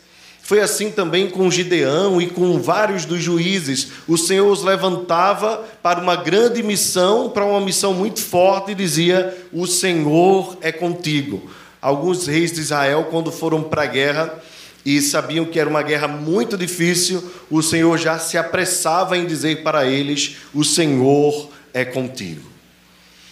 Foi 0.47 0.61
assim 0.61 0.89
também 0.89 1.29
com 1.29 1.51
Gideão 1.51 2.21
e 2.21 2.27
com 2.27 2.57
vários 2.61 3.03
dos 3.03 3.21
juízes. 3.21 3.89
O 4.07 4.17
Senhor 4.17 4.49
os 4.49 4.63
levantava 4.63 5.61
para 5.83 5.99
uma 5.99 6.15
grande 6.15 6.63
missão, 6.63 7.29
para 7.29 7.43
uma 7.43 7.59
missão 7.59 7.93
muito 7.93 8.21
forte, 8.21 8.71
e 8.71 8.75
dizia: 8.75 9.37
O 9.51 9.67
Senhor 9.67 10.57
é 10.61 10.71
contigo. 10.71 11.51
Alguns 11.81 12.27
reis 12.27 12.53
de 12.53 12.61
Israel, 12.61 13.09
quando 13.11 13.29
foram 13.29 13.61
para 13.61 13.83
a 13.83 13.87
guerra 13.87 14.41
e 14.85 15.01
sabiam 15.01 15.43
que 15.43 15.59
era 15.59 15.69
uma 15.69 15.83
guerra 15.83 16.07
muito 16.07 16.57
difícil, 16.57 17.21
o 17.51 17.61
Senhor 17.61 17.97
já 17.97 18.17
se 18.17 18.37
apressava 18.37 19.17
em 19.17 19.25
dizer 19.25 19.63
para 19.63 19.85
eles: 19.85 20.37
O 20.53 20.63
Senhor 20.63 21.49
é 21.73 21.83
contigo. 21.83 22.49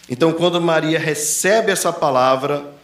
Então, 0.10 0.34
quando 0.34 0.60
Maria 0.60 1.00
recebe 1.00 1.72
essa 1.72 1.94
palavra, 1.94 2.75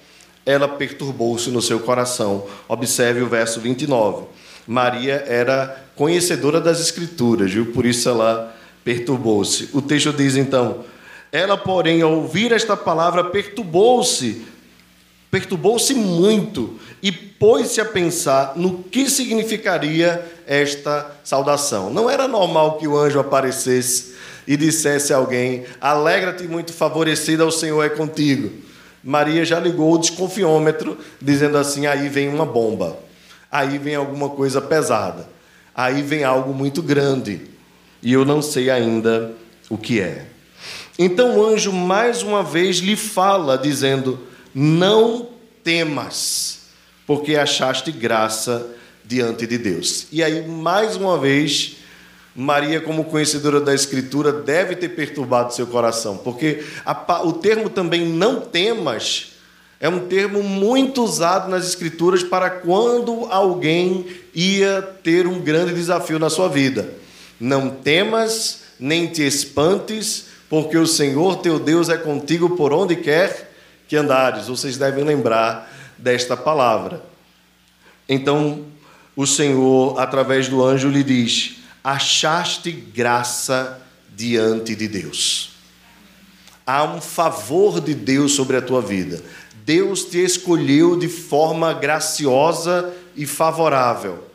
ela 0.51 0.67
perturbou-se 0.67 1.49
no 1.49 1.61
seu 1.61 1.79
coração. 1.79 2.45
Observe 2.67 3.21
o 3.21 3.27
verso 3.29 3.61
29. 3.61 4.25
Maria 4.67 5.23
era 5.27 5.85
conhecedora 5.95 6.59
das 6.59 6.79
Escrituras, 6.81 7.51
viu? 7.51 7.67
Por 7.67 7.85
isso 7.85 8.09
ela 8.09 8.53
perturbou-se. 8.83 9.69
O 9.73 9.81
texto 9.81 10.11
diz 10.11 10.35
então: 10.35 10.83
Ela, 11.31 11.57
porém, 11.57 12.01
ao 12.01 12.11
ouvir 12.13 12.51
esta 12.51 12.75
palavra, 12.75 13.23
perturbou-se, 13.23 14.45
perturbou-se 15.29 15.93
muito 15.93 16.77
e 17.01 17.11
pôs-se 17.11 17.79
a 17.79 17.85
pensar 17.85 18.53
no 18.57 18.83
que 18.83 19.09
significaria 19.09 20.23
esta 20.45 21.15
saudação. 21.23 21.89
Não 21.89 22.09
era 22.09 22.27
normal 22.27 22.77
que 22.77 22.87
o 22.87 22.97
anjo 22.97 23.19
aparecesse 23.19 24.15
e 24.45 24.57
dissesse 24.57 25.13
a 25.13 25.17
alguém: 25.17 25.63
Alegra-te 25.79 26.43
muito 26.43 26.73
favorecida, 26.73 27.45
o 27.45 27.51
Senhor 27.51 27.81
é 27.83 27.89
contigo. 27.89 28.70
Maria 29.03 29.43
já 29.43 29.59
ligou 29.59 29.93
o 29.93 29.97
desconfiômetro, 29.97 30.97
dizendo 31.21 31.57
assim: 31.57 31.85
aí 31.87 32.07
vem 32.07 32.29
uma 32.29 32.45
bomba, 32.45 32.99
aí 33.51 33.77
vem 33.77 33.95
alguma 33.95 34.29
coisa 34.29 34.61
pesada, 34.61 35.27
aí 35.75 36.01
vem 36.01 36.23
algo 36.23 36.53
muito 36.53 36.81
grande, 36.81 37.41
e 38.01 38.13
eu 38.13 38.25
não 38.25 38.41
sei 38.41 38.69
ainda 38.69 39.33
o 39.69 39.77
que 39.77 39.99
é. 39.99 40.27
Então 40.99 41.37
o 41.37 41.45
anjo 41.45 41.71
mais 41.71 42.21
uma 42.21 42.43
vez 42.43 42.77
lhe 42.77 42.95
fala, 42.95 43.57
dizendo: 43.57 44.19
Não 44.53 45.29
temas, 45.63 46.59
porque 47.07 47.35
achaste 47.35 47.91
graça 47.91 48.67
diante 49.03 49.47
de 49.47 49.57
Deus. 49.57 50.07
E 50.11 50.23
aí, 50.23 50.47
mais 50.47 50.95
uma 50.95 51.17
vez, 51.17 51.77
Maria, 52.35 52.79
como 52.79 53.05
conhecedora 53.05 53.59
da 53.59 53.73
Escritura, 53.73 54.31
deve 54.31 54.75
ter 54.75 54.89
perturbado 54.89 55.53
seu 55.53 55.67
coração, 55.67 56.17
porque 56.17 56.63
a, 56.85 57.23
o 57.23 57.33
termo 57.33 57.69
também 57.69 58.05
não 58.05 58.41
temas 58.41 59.31
é 59.81 59.89
um 59.89 60.07
termo 60.07 60.43
muito 60.43 61.03
usado 61.03 61.49
nas 61.49 61.67
Escrituras 61.67 62.21
para 62.21 62.51
quando 62.51 63.25
alguém 63.31 64.05
ia 64.31 64.79
ter 65.03 65.25
um 65.25 65.39
grande 65.39 65.73
desafio 65.73 66.19
na 66.19 66.29
sua 66.29 66.47
vida. 66.47 66.93
Não 67.39 67.71
temas, 67.71 68.61
nem 68.79 69.07
te 69.07 69.23
espantes, 69.23 70.27
porque 70.47 70.77
o 70.77 70.85
Senhor 70.85 71.37
teu 71.37 71.57
Deus 71.57 71.89
é 71.89 71.97
contigo 71.97 72.51
por 72.51 72.71
onde 72.71 72.95
quer 72.95 73.51
que 73.87 73.95
andares. 73.95 74.45
Vocês 74.45 74.77
devem 74.77 75.03
lembrar 75.03 75.73
desta 75.97 76.37
palavra. 76.37 77.01
Então, 78.07 78.65
o 79.15 79.25
Senhor, 79.25 79.99
através 79.99 80.47
do 80.47 80.63
anjo, 80.63 80.89
lhe 80.89 81.03
diz: 81.03 81.55
achaste 81.83 82.71
graça 82.71 83.81
diante 84.15 84.75
de 84.75 84.87
Deus. 84.87 85.51
Há 86.65 86.83
um 86.83 87.01
favor 87.01 87.81
de 87.81 87.93
Deus 87.93 88.33
sobre 88.33 88.57
a 88.57 88.61
tua 88.61 88.81
vida. 88.81 89.21
Deus 89.65 90.05
te 90.05 90.19
escolheu 90.19 90.97
de 90.97 91.07
forma 91.07 91.73
graciosa 91.73 92.93
e 93.15 93.25
favorável. 93.25 94.27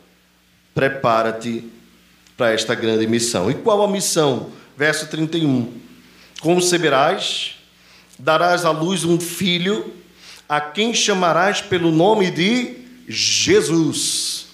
Prepara-te 0.73 1.63
para 2.35 2.51
esta 2.51 2.75
grande 2.75 3.07
missão. 3.07 3.49
E 3.49 3.55
qual 3.55 3.81
a 3.81 3.87
missão? 3.87 4.51
Verso 4.75 5.07
31. 5.07 5.73
Conceberás, 6.41 7.55
darás 8.19 8.63
à 8.63 8.71
luz 8.71 9.03
um 9.03 9.19
filho, 9.19 9.93
a 10.47 10.61
quem 10.61 10.93
chamarás 10.93 11.61
pelo 11.61 11.91
nome 11.91 12.29
de 12.29 12.77
Jesus 13.07 14.46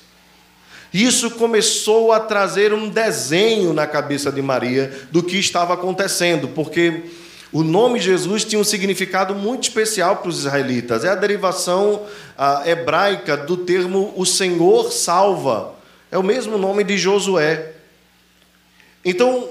isso 0.94 1.32
começou 1.32 2.12
a 2.12 2.20
trazer 2.20 2.72
um 2.72 2.88
desenho 2.88 3.74
na 3.74 3.88
cabeça 3.88 4.32
de 4.32 4.42
Maria 4.42 5.08
do 5.12 5.24
que 5.24 5.38
estava 5.38 5.74
acontecendo, 5.74 6.50
porque 6.50 7.04
o 7.52 7.64
nome 7.64 8.00
Jesus 8.00 8.44
tinha 8.44 8.60
um 8.60 8.64
significado 8.64 9.34
muito 9.34 9.64
especial 9.64 10.18
para 10.18 10.30
os 10.30 10.40
israelitas. 10.40 11.04
É 11.04 11.10
a 11.10 11.16
derivação 11.16 12.04
a, 12.38 12.64
hebraica 12.68 13.38
do 13.38 13.58
termo 13.58 14.14
o 14.16 14.26
Senhor 14.26 14.92
salva. 14.92 15.76
É 16.12 16.18
o 16.18 16.24
mesmo 16.24 16.58
nome 16.58 16.84
de 16.84 16.98
Josué. 16.98 17.74
Então, 19.06 19.50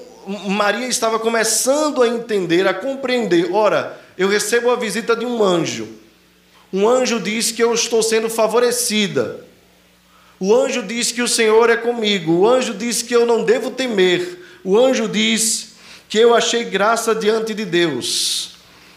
Maria 0.49 0.87
estava 0.87 1.19
começando 1.19 2.03
a 2.03 2.09
entender, 2.09 2.67
a 2.67 2.75
compreender: 2.75 3.53
ora, 3.53 4.01
eu 4.17 4.29
recebo 4.29 4.71
a 4.71 4.77
visita 4.77 5.17
de 5.17 5.27
um 5.27 5.43
anjo. 5.43 5.89
Um 6.73 6.89
anjo 6.89 7.21
diz 7.21 7.51
que 7.51 7.63
eu 7.63 7.75
estou 7.75 8.03
sendo 8.03 8.31
favorecida. 8.31 9.45
O 10.45 10.53
anjo 10.57 10.83
diz 10.83 11.13
que 11.13 11.23
o 11.23 11.29
Senhor 11.29 11.71
é 11.71 11.77
comigo. 11.77 12.33
O 12.33 12.49
anjo 12.49 12.75
diz 12.75 13.01
que 13.01 13.15
eu 13.15 13.25
não 13.25 13.45
devo 13.45 13.71
temer. 13.71 14.45
O 14.65 14.77
anjo 14.77 15.07
diz 15.07 15.75
que 16.09 16.19
eu 16.19 16.35
achei 16.35 16.65
graça 16.65 17.15
diante 17.15 17.55
de 17.55 17.65
Deus. 17.65 18.57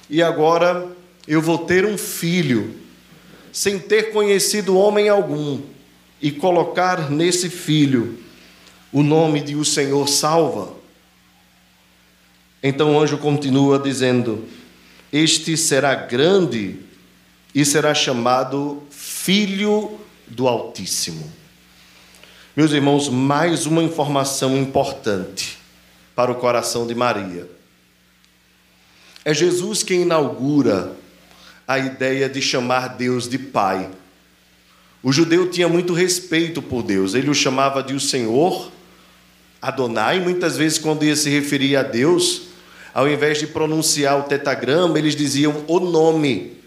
E 0.09 0.23
agora 0.23 0.87
eu 1.27 1.39
vou 1.39 1.59
ter 1.59 1.85
um 1.85 1.99
filho, 1.99 2.73
sem 3.51 3.77
ter 3.77 4.11
conhecido 4.11 4.75
homem 4.75 5.07
algum, 5.07 5.61
e 6.19 6.31
colocar 6.31 7.11
nesse 7.11 7.47
filho 7.47 8.17
o 8.91 9.03
nome 9.03 9.39
de 9.39 9.55
o 9.55 9.63
Senhor 9.63 10.09
salva. 10.09 10.73
Então 12.63 12.95
o 12.95 12.99
anjo 12.99 13.19
continua 13.19 13.77
dizendo: 13.77 14.45
Este 15.13 15.55
será 15.55 15.93
grande 15.93 16.77
e 17.53 17.63
será 17.63 17.93
chamado 17.93 18.81
Filho 18.89 19.99
do 20.27 20.47
Altíssimo. 20.47 21.31
Meus 22.55 22.71
irmãos, 22.71 23.09
mais 23.09 23.65
uma 23.65 23.83
informação 23.83 24.55
importante 24.57 25.57
para 26.15 26.31
o 26.31 26.35
coração 26.35 26.87
de 26.87 26.95
Maria. 26.95 27.49
É 29.23 29.33
Jesus 29.33 29.83
quem 29.83 30.03
inaugura 30.03 30.95
a 31.67 31.77
ideia 31.79 32.29
de 32.29 32.41
chamar 32.41 32.89
Deus 32.89 33.27
de 33.27 33.37
Pai. 33.37 33.89
O 35.03 35.11
judeu 35.11 35.49
tinha 35.49 35.67
muito 35.67 35.93
respeito 35.93 36.61
por 36.61 36.83
Deus, 36.83 37.13
ele 37.13 37.29
o 37.29 37.35
chamava 37.35 37.83
de 37.83 37.93
o 37.93 37.99
Senhor, 37.99 38.71
Adonai, 39.61 40.19
muitas 40.19 40.57
vezes, 40.57 40.77
quando 40.77 41.03
ia 41.03 41.15
se 41.15 41.27
referir 41.27 41.75
a 41.75 41.81
Deus, 41.81 42.43
ao 42.93 43.09
invés 43.09 43.39
de 43.39 43.47
pronunciar 43.47 44.19
o 44.19 44.23
tetagrama, 44.23 44.99
eles 44.99 45.15
diziam 45.15 45.63
o 45.67 45.79
nome. 45.79 46.57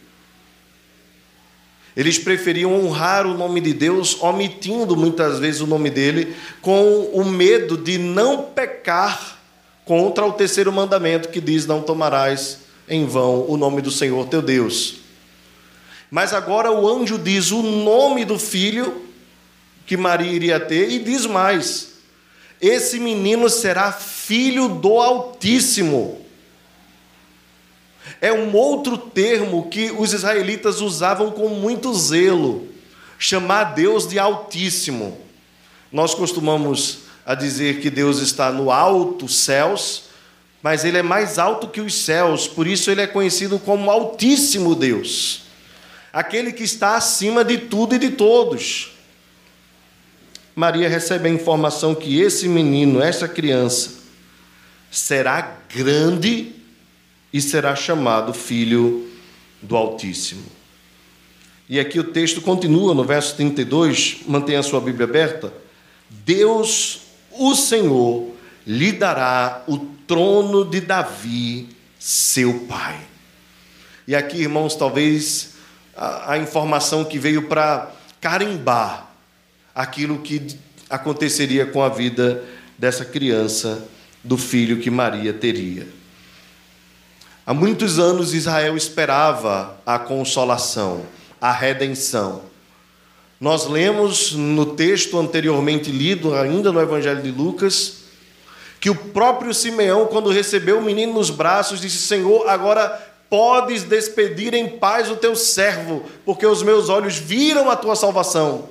Eles 1.98 2.16
preferiam 2.16 2.72
honrar 2.72 3.26
o 3.26 3.36
nome 3.36 3.60
de 3.60 3.74
Deus, 3.74 4.16
omitindo 4.22 4.96
muitas 4.96 5.40
vezes 5.40 5.60
o 5.60 5.66
nome 5.66 5.90
dele, 5.90 6.36
com 6.62 7.10
o 7.12 7.24
medo 7.24 7.76
de 7.76 7.98
não 7.98 8.44
pecar 8.44 9.36
contra 9.84 10.24
o 10.24 10.32
terceiro 10.32 10.72
mandamento 10.72 11.28
que 11.28 11.40
diz: 11.40 11.66
Não 11.66 11.82
tomarás 11.82 12.60
em 12.88 13.04
vão 13.04 13.44
o 13.48 13.56
nome 13.56 13.82
do 13.82 13.90
Senhor 13.90 14.28
teu 14.28 14.40
Deus. 14.40 14.98
Mas 16.08 16.32
agora 16.32 16.70
o 16.70 16.86
anjo 16.86 17.18
diz 17.18 17.50
o 17.50 17.62
nome 17.64 18.24
do 18.24 18.38
filho 18.38 19.02
que 19.84 19.96
Maria 19.96 20.30
iria 20.30 20.60
ter 20.60 20.92
e 20.92 21.00
diz 21.00 21.26
mais: 21.26 21.94
esse 22.60 23.00
menino 23.00 23.48
será 23.48 23.90
filho 23.90 24.68
do 24.68 25.00
Altíssimo. 25.00 26.24
É 28.20 28.32
um 28.32 28.54
outro 28.54 28.98
termo 28.98 29.68
que 29.68 29.92
os 29.92 30.12
israelitas 30.12 30.80
usavam 30.80 31.30
com 31.30 31.48
muito 31.48 31.94
zelo, 31.94 32.66
chamar 33.18 33.74
Deus 33.74 34.08
de 34.08 34.18
Altíssimo. 34.18 35.18
Nós 35.92 36.14
costumamos 36.14 37.00
a 37.24 37.34
dizer 37.34 37.80
que 37.80 37.90
Deus 37.90 38.18
está 38.18 38.50
no 38.50 38.70
alto 38.70 39.28
céus, 39.28 40.04
mas 40.62 40.84
ele 40.84 40.98
é 40.98 41.02
mais 41.02 41.38
alto 41.38 41.68
que 41.68 41.80
os 41.80 41.94
céus, 41.94 42.48
por 42.48 42.66
isso 42.66 42.90
ele 42.90 43.00
é 43.00 43.06
conhecido 43.06 43.58
como 43.58 43.90
Altíssimo 43.90 44.74
Deus, 44.74 45.42
aquele 46.12 46.52
que 46.52 46.64
está 46.64 46.96
acima 46.96 47.44
de 47.44 47.58
tudo 47.58 47.94
e 47.94 47.98
de 47.98 48.10
todos. 48.10 48.92
Maria 50.56 50.88
recebe 50.88 51.28
a 51.28 51.32
informação 51.32 51.94
que 51.94 52.20
esse 52.20 52.48
menino, 52.48 53.00
essa 53.00 53.28
criança, 53.28 53.92
será 54.90 55.56
grande 55.72 56.57
e 57.32 57.40
será 57.40 57.76
chamado 57.76 58.32
Filho 58.32 59.08
do 59.60 59.76
Altíssimo. 59.76 60.44
E 61.68 61.78
aqui 61.78 61.98
o 61.98 62.04
texto 62.04 62.40
continua 62.40 62.94
no 62.94 63.04
verso 63.04 63.36
32, 63.36 64.20
mantenha 64.26 64.60
a 64.60 64.62
sua 64.62 64.80
Bíblia 64.80 65.06
aberta. 65.06 65.52
Deus, 66.08 67.00
o 67.32 67.54
Senhor, 67.54 68.30
lhe 68.66 68.92
dará 68.92 69.64
o 69.66 69.78
trono 70.06 70.64
de 70.64 70.80
Davi, 70.80 71.68
seu 71.98 72.60
pai. 72.60 72.98
E 74.06 74.14
aqui, 74.14 74.38
irmãos, 74.38 74.74
talvez 74.74 75.54
a, 75.94 76.32
a 76.32 76.38
informação 76.38 77.04
que 77.04 77.18
veio 77.18 77.48
para 77.48 77.92
carimbar 78.20 79.10
aquilo 79.74 80.20
que 80.20 80.56
aconteceria 80.88 81.66
com 81.66 81.82
a 81.82 81.90
vida 81.90 82.42
dessa 82.78 83.04
criança, 83.04 83.86
do 84.24 84.38
filho 84.38 84.80
que 84.80 84.90
Maria 84.90 85.32
teria. 85.32 85.97
Há 87.48 87.54
muitos 87.54 87.98
anos 87.98 88.34
Israel 88.34 88.76
esperava 88.76 89.80
a 89.86 89.98
consolação, 89.98 91.06
a 91.40 91.50
redenção. 91.50 92.42
Nós 93.40 93.66
lemos 93.66 94.32
no 94.32 94.76
texto 94.76 95.18
anteriormente 95.18 95.90
lido, 95.90 96.34
ainda 96.34 96.70
no 96.70 96.78
Evangelho 96.78 97.22
de 97.22 97.30
Lucas, 97.30 98.00
que 98.78 98.90
o 98.90 98.94
próprio 98.94 99.54
Simeão, 99.54 100.08
quando 100.08 100.28
recebeu 100.28 100.78
o 100.78 100.82
menino 100.82 101.14
nos 101.14 101.30
braços, 101.30 101.80
disse: 101.80 101.96
Senhor, 101.96 102.46
agora 102.46 102.90
podes 103.30 103.82
despedir 103.82 104.52
em 104.52 104.68
paz 104.68 105.10
o 105.10 105.16
teu 105.16 105.34
servo, 105.34 106.04
porque 106.26 106.44
os 106.44 106.62
meus 106.62 106.90
olhos 106.90 107.16
viram 107.16 107.70
a 107.70 107.76
tua 107.76 107.96
salvação 107.96 108.68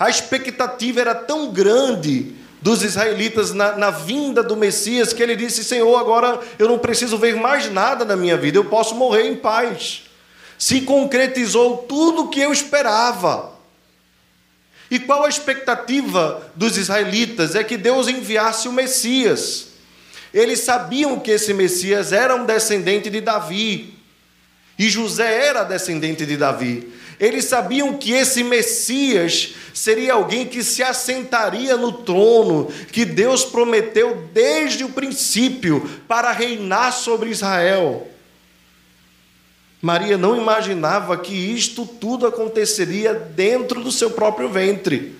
a 0.00 0.08
expectativa 0.08 0.98
era 0.98 1.14
tão 1.14 1.52
grande 1.52 2.32
dos 2.62 2.82
israelitas 2.82 3.52
na, 3.52 3.76
na, 3.76 3.90
vinda 3.90 4.42
do 4.42 4.56
Messias 4.56 5.12
que 5.12 5.22
ele 5.22 5.34
disse: 5.34 5.64
Senhor, 5.64 5.96
agora 5.96 6.40
eu 6.58 6.68
não 6.68 6.78
preciso 6.78 7.16
ver 7.16 7.34
mais 7.36 7.70
nada 7.70 8.04
na 8.04 8.16
minha 8.16 8.36
vida, 8.36 8.58
eu 8.58 8.64
posso 8.64 8.94
morrer 8.94 9.26
em 9.26 9.36
paz. 9.36 10.04
Se 10.58 10.82
concretizou 10.82 11.78
tudo 11.78 12.24
o 12.24 12.28
que 12.28 12.40
eu 12.40 12.52
esperava. 12.52 13.50
E 14.90 14.98
qual 14.98 15.24
a 15.24 15.28
expectativa 15.28 16.50
dos 16.54 16.76
israelitas? 16.76 17.54
É 17.54 17.62
que 17.62 17.76
Deus 17.76 18.08
enviasse 18.08 18.68
o 18.68 18.72
Messias. 18.72 19.68
Eles 20.34 20.60
sabiam 20.60 21.18
que 21.18 21.30
esse 21.30 21.54
Messias 21.54 22.12
era 22.12 22.34
um 22.34 22.44
descendente 22.44 23.08
de 23.08 23.20
Davi. 23.20 23.94
E 24.78 24.88
José 24.88 25.46
era 25.46 25.62
descendente 25.62 26.26
de 26.26 26.36
Davi. 26.36 26.92
Eles 27.20 27.44
sabiam 27.44 27.98
que 27.98 28.12
esse 28.12 28.42
Messias 28.42 29.54
seria 29.74 30.14
alguém 30.14 30.46
que 30.46 30.64
se 30.64 30.82
assentaria 30.82 31.76
no 31.76 31.92
trono 31.92 32.72
que 32.90 33.04
Deus 33.04 33.44
prometeu 33.44 34.26
desde 34.32 34.84
o 34.84 34.88
princípio 34.88 35.86
para 36.08 36.32
reinar 36.32 36.94
sobre 36.94 37.28
Israel. 37.28 38.08
Maria 39.82 40.16
não 40.16 40.34
imaginava 40.34 41.14
que 41.18 41.34
isto 41.34 41.84
tudo 41.84 42.26
aconteceria 42.26 43.12
dentro 43.12 43.82
do 43.82 43.92
seu 43.92 44.10
próprio 44.12 44.48
ventre. 44.48 45.14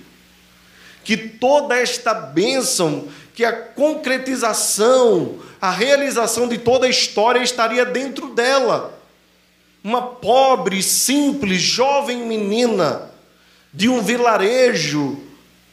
Que 1.04 1.18
toda 1.18 1.76
esta 1.76 2.14
bênção, 2.14 3.08
que 3.34 3.44
a 3.44 3.52
concretização, 3.52 5.38
a 5.60 5.70
realização 5.70 6.48
de 6.48 6.56
toda 6.56 6.86
a 6.86 6.90
história 6.90 7.42
estaria 7.42 7.84
dentro 7.84 8.28
dela 8.28 8.99
uma 9.82 10.02
pobre, 10.02 10.82
simples, 10.82 11.60
jovem 11.60 12.26
menina 12.26 13.10
de 13.72 13.88
um 13.88 14.02
vilarejo 14.02 15.18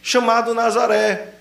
chamado 0.02 0.54
Nazaré. 0.54 1.34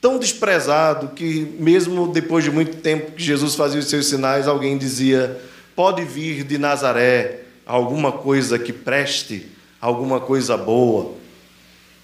Tão 0.00 0.18
desprezado 0.18 1.08
que, 1.08 1.54
mesmo 1.58 2.08
depois 2.08 2.44
de 2.44 2.50
muito 2.50 2.76
tempo 2.78 3.12
que 3.12 3.22
Jesus 3.22 3.54
fazia 3.54 3.80
os 3.80 3.88
seus 3.88 4.06
sinais, 4.06 4.46
alguém 4.46 4.78
dizia: 4.78 5.40
pode 5.74 6.04
vir 6.04 6.44
de 6.44 6.56
Nazaré 6.56 7.40
alguma 7.66 8.12
coisa 8.12 8.58
que 8.58 8.72
preste, 8.72 9.48
alguma 9.80 10.20
coisa 10.20 10.56
boa. 10.56 11.14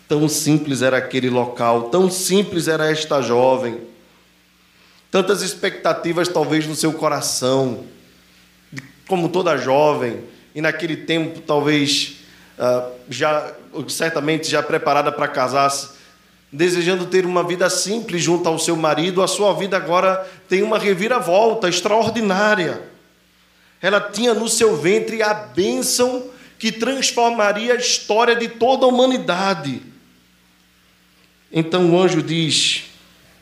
Tão 0.06 0.28
simples 0.28 0.82
era 0.82 0.98
aquele 0.98 1.30
local, 1.30 1.84
tão 1.84 2.10
simples 2.10 2.68
era 2.68 2.90
esta 2.90 3.22
jovem. 3.22 3.80
Tantas 5.10 5.40
expectativas, 5.40 6.28
talvez, 6.28 6.66
no 6.66 6.74
seu 6.74 6.92
coração 6.92 7.84
como 9.06 9.28
toda 9.28 9.56
jovem, 9.56 10.24
e 10.54 10.60
naquele 10.60 10.96
tempo 10.96 11.40
talvez 11.40 12.16
uh, 12.58 12.92
já 13.08 13.52
certamente 13.88 14.48
já 14.50 14.62
preparada 14.62 15.10
para 15.10 15.28
casar-se, 15.28 15.90
desejando 16.52 17.06
ter 17.06 17.26
uma 17.26 17.42
vida 17.42 17.68
simples 17.68 18.22
junto 18.22 18.48
ao 18.48 18.58
seu 18.58 18.76
marido, 18.76 19.22
a 19.22 19.28
sua 19.28 19.52
vida 19.54 19.76
agora 19.76 20.24
tem 20.48 20.62
uma 20.62 20.78
reviravolta 20.78 21.68
extraordinária. 21.68 22.82
Ela 23.82 24.00
tinha 24.00 24.32
no 24.32 24.48
seu 24.48 24.76
ventre 24.76 25.22
a 25.22 25.34
bênção 25.34 26.30
que 26.58 26.70
transformaria 26.70 27.74
a 27.74 27.76
história 27.76 28.36
de 28.36 28.48
toda 28.48 28.86
a 28.86 28.88
humanidade. 28.88 29.82
Então 31.52 31.90
o 31.90 32.00
anjo 32.00 32.22
diz: 32.22 32.84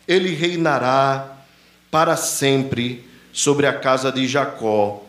Ele 0.08 0.34
reinará 0.34 1.36
para 1.90 2.16
sempre 2.16 3.06
sobre 3.32 3.66
a 3.66 3.74
casa 3.74 4.10
de 4.10 4.26
Jacó 4.26 5.01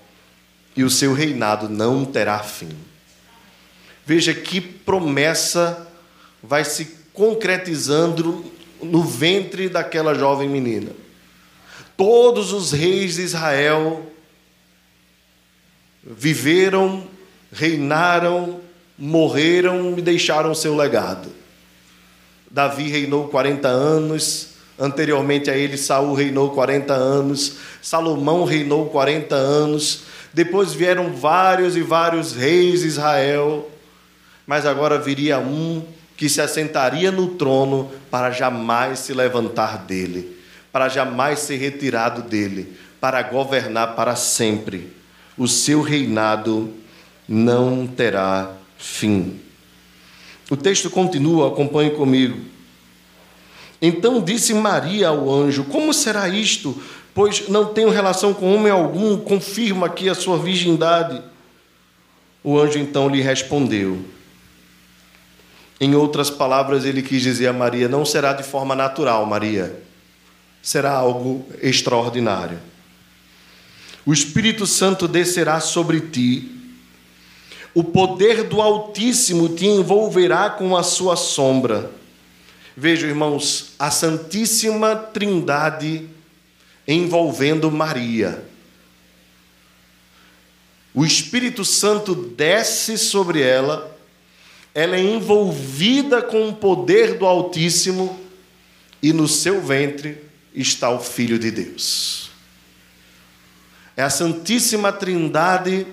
e 0.76 0.84
o 0.84 0.90
seu 0.90 1.14
reinado 1.14 1.70
não 1.70 2.06
terá 2.06 2.40
fim. 2.40 2.70
Veja 4.06 4.34
que 4.34 4.60
promessa 4.60 5.88
vai 6.42 6.66
se 6.66 6.98
concretizando 7.14 8.52
no 8.82 9.04
ventre 9.04 9.70
daquela 9.70 10.14
jovem 10.14 10.50
menina. 10.50 10.92
Todos 11.96 12.52
os 12.52 12.72
reis 12.72 13.16
de 13.16 13.22
Israel 13.22 14.12
viveram, 16.04 17.08
reinaram, 17.52 18.60
morreram 18.98 19.98
e 19.98 20.02
deixaram 20.02 20.54
seu 20.54 20.76
legado. 20.76 21.30
Davi 22.50 22.90
reinou 22.90 23.30
40 23.30 23.68
anos, 23.68 24.50
anteriormente 24.78 25.50
a 25.50 25.58
ele 25.58 25.78
Saul 25.78 26.14
reinou 26.14 26.52
40 26.52 26.94
anos, 26.94 27.56
Salomão 27.82 28.44
reinou 28.44 28.90
40 28.90 29.36
anos, 29.36 30.04
depois 30.34 30.74
vieram 30.74 31.14
vários 31.14 31.78
e 31.78 31.82
vários 31.82 32.34
reis 32.34 32.82
de 32.82 32.88
Israel, 32.88 33.70
mas 34.48 34.66
agora 34.66 34.98
viria 34.98 35.38
um 35.38 35.86
que 36.18 36.28
se 36.28 36.42
assentaria 36.42 37.12
no 37.12 37.36
trono 37.36 37.92
para 38.10 38.32
jamais 38.32 39.00
se 39.00 39.14
levantar 39.14 39.78
dele, 39.86 40.38
para 40.72 40.90
jamais 40.90 41.40
ser 41.40 41.58
retirado 41.58 42.24
dele, 42.24 42.76
para 43.00 43.22
governar 43.22 43.96
para 43.96 44.16
sempre. 44.16 44.92
O 45.38 45.48
seu 45.48 45.82
reinado 45.82 46.74
não 47.28 47.86
terá 47.86 48.52
fim. 48.78 49.40
O 50.50 50.58
texto 50.58 50.90
continua, 50.90 51.50
acompanhe 51.50 51.92
comigo. 51.92 52.40
Então 53.82 54.22
disse 54.22 54.54
Maria 54.54 55.10
ao 55.10 55.32
anjo: 55.32 55.66
Como 55.66 55.94
será 55.94 56.30
isto? 56.30 56.82
Pois 57.14 57.48
não 57.48 57.74
tenho 57.74 57.90
relação 57.90 58.34
com 58.34 58.54
homem 58.54 58.72
algum, 58.72 59.18
confirma 59.18 59.88
aqui 59.88 60.10
a 60.10 60.16
sua 60.16 60.38
virgindade. 60.38 61.22
O 62.44 62.60
anjo 62.60 62.80
então 62.80 63.08
lhe 63.08 63.22
respondeu. 63.22 64.04
Em 65.80 65.96
outras 65.96 66.30
palavras, 66.30 66.86
ele 66.86 67.02
quis 67.02 67.22
dizer 67.22 67.48
a 67.48 67.54
Maria: 67.54 67.88
não 67.88 68.06
será 68.06 68.34
de 68.34 68.44
forma 68.44 68.76
natural, 68.76 69.26
Maria, 69.26 69.82
será 70.62 70.92
algo 70.92 71.46
extraordinário. 71.62 72.60
O 74.06 74.12
Espírito 74.12 74.66
Santo 74.66 75.08
descerá 75.08 75.60
sobre 75.60 76.02
ti, 76.02 76.52
o 77.74 77.84
poder 77.84 78.44
do 78.44 78.62
Altíssimo 78.62 79.50
te 79.50 79.66
envolverá 79.66 80.50
com 80.50 80.76
a 80.76 80.84
sua 80.84 81.16
sombra. 81.16 81.90
Vejam, 82.76 83.10
irmãos, 83.10 83.74
a 83.80 83.90
Santíssima 83.90 84.96
Trindade 84.96 86.10
envolvendo 86.88 87.72
Maria. 87.72 88.44
O 90.94 91.06
Espírito 91.06 91.66
Santo 91.66 92.14
desce 92.14 92.98
sobre 92.98 93.42
ela, 93.42 93.98
ela 94.76 94.96
é 94.96 95.02
envolvida 95.02 96.22
com 96.22 96.50
o 96.50 96.56
poder 96.56 97.18
do 97.18 97.26
Altíssimo 97.26 98.20
e 99.02 99.12
no 99.12 99.28
seu 99.28 99.62
ventre 99.62 100.24
está 100.54 100.90
o 100.90 101.00
Filho 101.00 101.40
de 101.40 101.52
Deus. 101.52 102.30
É 103.96 104.04
a 104.04 104.10
Santíssima 104.10 104.92
Trindade 104.92 105.86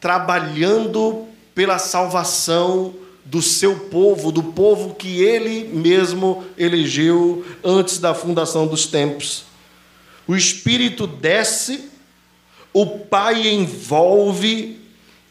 trabalhando 0.00 1.26
pela 1.54 1.78
salvação 1.78 2.94
do 3.24 3.40
seu 3.40 3.76
povo, 3.88 4.30
do 4.30 4.42
povo 4.42 4.94
que 4.94 5.22
ele 5.22 5.70
mesmo 5.72 6.44
elegeu 6.58 7.44
antes 7.64 7.98
da 7.98 8.14
fundação 8.14 8.66
dos 8.66 8.86
tempos. 8.86 9.44
O 10.26 10.34
Espírito 10.34 11.06
desce, 11.06 11.90
o 12.72 12.86
Pai 12.86 13.46
envolve 13.48 14.80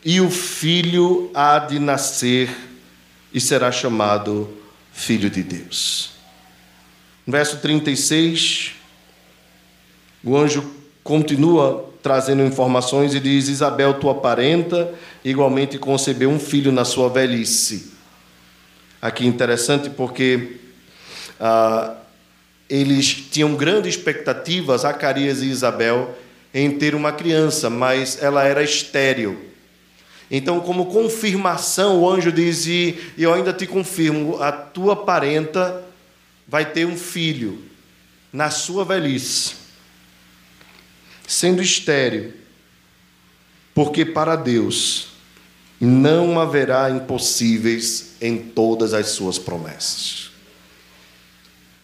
e 0.06 0.22
o 0.22 0.30
Filho 0.30 1.32
há 1.34 1.60
de 1.60 1.80
nascer 1.80 2.50
e 3.34 3.40
será 3.40 3.72
chamado 3.72 4.50
Filho 4.92 5.30
de 5.30 5.42
Deus. 5.42 6.12
Verso 7.26 7.58
36, 7.58 8.74
o 10.24 10.38
anjo 10.38 10.64
continua 11.04 11.90
trazendo 12.04 12.44
informações 12.44 13.16
e 13.16 13.20
diz: 13.20 13.48
Isabel, 13.48 13.96
tua 13.96 14.14
parenta, 14.16 14.94
igualmente 15.24 15.80
concebeu 15.80 16.30
um 16.30 16.40
filho 16.40 16.72
na 16.72 16.86
sua 16.86 17.10
velhice. 17.10 17.94
Aqui 19.02 19.26
interessante 19.26 19.90
porque 19.90 20.58
ah, 21.40 21.96
eles 22.76 23.06
tinham 23.30 23.56
grandes 23.56 23.96
expectativas, 23.96 24.82
Zacarias 24.82 25.44
e 25.44 25.46
Isabel, 25.46 26.18
em 26.52 26.72
ter 26.72 26.96
uma 26.96 27.12
criança, 27.12 27.70
mas 27.70 28.22
ela 28.22 28.44
era 28.44 28.64
estéril. 28.64 29.40
Então, 30.32 30.60
como 30.60 30.88
confirmação, 30.88 32.02
o 32.02 32.10
anjo 32.10 32.32
diz: 32.32 32.66
E 32.66 32.98
eu 33.16 33.32
ainda 33.32 33.54
te 33.54 33.68
confirmo, 33.68 34.42
a 34.42 34.52
tua 34.52 34.96
parenta 34.96 35.84
vai 36.48 36.66
ter 36.66 36.88
um 36.88 36.98
filho 36.98 37.60
na 38.32 38.50
sua 38.50 38.84
velhice 38.84 39.62
sendo 41.28 41.62
estéril, 41.62 42.34
porque 43.74 44.04
para 44.04 44.36
Deus 44.36 45.10
não 45.80 46.40
haverá 46.40 46.90
impossíveis 46.90 48.14
em 48.20 48.38
todas 48.38 48.94
as 48.94 49.10
suas 49.10 49.38
promessas. 49.38 50.33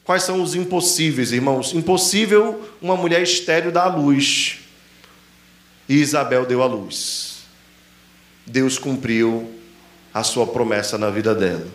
Quais 0.10 0.24
são 0.24 0.41
os 0.41 0.56
impossíveis, 0.56 1.32
irmãos? 1.32 1.72
Impossível 1.72 2.67
uma 2.82 2.95
mulher 2.95 3.22
estéril 3.22 3.72
dar 3.72 3.84
à 3.84 3.95
luz. 3.95 4.58
E 5.88 5.98
Isabel 5.98 6.48
deu 6.48 6.63
à 6.63 6.65
luz. 6.65 7.43
Deus 8.43 8.80
cumpriu 8.80 9.54
a 10.12 10.24
sua 10.24 10.48
promessa 10.48 10.98
na 10.98 11.12
vida 11.12 11.36
dela. 11.36 11.67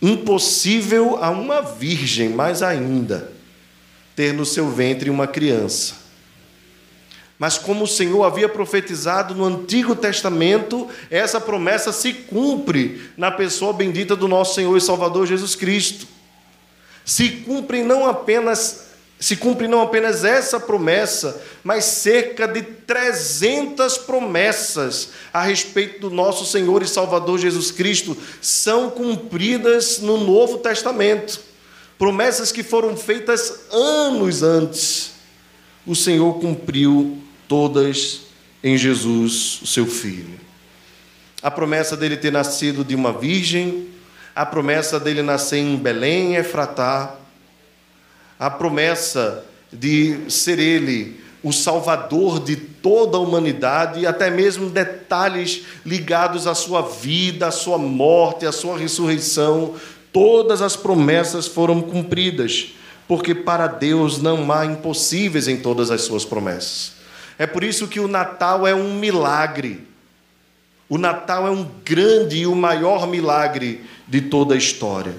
Impossível 0.00 1.18
a 1.20 1.30
uma 1.30 1.60
virgem, 1.62 2.28
mais 2.28 2.62
ainda, 2.62 3.32
ter 4.14 4.32
no 4.32 4.46
seu 4.46 4.70
ventre 4.70 5.10
uma 5.10 5.26
criança. 5.26 5.96
Mas 7.40 7.58
como 7.58 7.86
o 7.86 7.88
Senhor 7.88 8.22
havia 8.22 8.48
profetizado 8.48 9.34
no 9.34 9.44
Antigo 9.44 9.96
Testamento, 9.96 10.88
essa 11.10 11.40
promessa 11.40 11.92
se 11.92 12.12
cumpre 12.12 13.10
na 13.16 13.32
pessoa 13.32 13.72
bendita 13.72 14.14
do 14.14 14.28
nosso 14.28 14.54
Senhor 14.54 14.76
e 14.76 14.80
Salvador 14.80 15.26
Jesus 15.26 15.56
Cristo. 15.56 16.14
Se 17.06 17.30
cumpre 17.30 17.82
não 17.82 18.06
apenas 18.06 18.84
se 19.18 19.34
cumpre 19.34 19.66
não 19.66 19.80
apenas 19.80 20.24
essa 20.24 20.60
promessa, 20.60 21.42
mas 21.64 21.86
cerca 21.86 22.46
de 22.46 22.60
300 22.60 23.96
promessas 23.96 25.08
a 25.32 25.42
respeito 25.42 26.00
do 26.00 26.10
nosso 26.10 26.44
Senhor 26.44 26.82
e 26.82 26.86
Salvador 26.86 27.38
Jesus 27.38 27.70
Cristo 27.70 28.14
são 28.42 28.90
cumpridas 28.90 30.00
no 30.00 30.18
Novo 30.18 30.58
Testamento. 30.58 31.40
Promessas 31.98 32.52
que 32.52 32.62
foram 32.62 32.94
feitas 32.94 33.72
anos 33.72 34.42
antes. 34.42 35.12
O 35.86 35.94
Senhor 35.96 36.38
cumpriu 36.38 37.18
todas 37.48 38.20
em 38.62 38.76
Jesus, 38.76 39.60
o 39.62 39.66
seu 39.66 39.86
filho. 39.86 40.38
A 41.40 41.50
promessa 41.50 41.96
dele 41.96 42.18
ter 42.18 42.32
nascido 42.32 42.84
de 42.84 42.94
uma 42.94 43.12
virgem, 43.12 43.88
a 44.36 44.44
promessa 44.44 45.00
dele 45.00 45.22
nascer 45.22 45.56
em 45.56 45.76
Belém, 45.76 46.36
Efratá, 46.36 47.14
a 48.38 48.50
promessa 48.50 49.42
de 49.72 50.30
ser 50.30 50.58
ele 50.58 51.24
o 51.42 51.52
salvador 51.52 52.40
de 52.40 52.54
toda 52.56 53.16
a 53.16 53.20
humanidade, 53.20 54.00
e 54.00 54.06
até 54.06 54.28
mesmo 54.28 54.68
detalhes 54.68 55.62
ligados 55.86 56.46
à 56.46 56.54
sua 56.54 56.82
vida, 56.82 57.46
à 57.46 57.50
sua 57.50 57.78
morte, 57.78 58.44
à 58.44 58.52
sua 58.52 58.76
ressurreição, 58.76 59.74
todas 60.12 60.60
as 60.60 60.76
promessas 60.76 61.46
foram 61.46 61.80
cumpridas, 61.80 62.74
porque 63.08 63.34
para 63.34 63.66
Deus 63.66 64.20
não 64.20 64.52
há 64.52 64.66
impossíveis 64.66 65.48
em 65.48 65.56
todas 65.56 65.90
as 65.90 66.02
suas 66.02 66.26
promessas. 66.26 66.92
É 67.38 67.46
por 67.46 67.64
isso 67.64 67.88
que 67.88 68.00
o 68.00 68.08
Natal 68.08 68.66
é 68.66 68.74
um 68.74 68.98
milagre. 68.98 69.86
O 70.88 70.98
Natal 70.98 71.46
é 71.46 71.50
um 71.50 71.66
grande 71.84 72.38
e 72.38 72.46
o 72.46 72.54
maior 72.54 73.06
milagre 73.06 73.84
de 74.06 74.20
toda 74.20 74.54
a 74.54 74.58
história. 74.58 75.14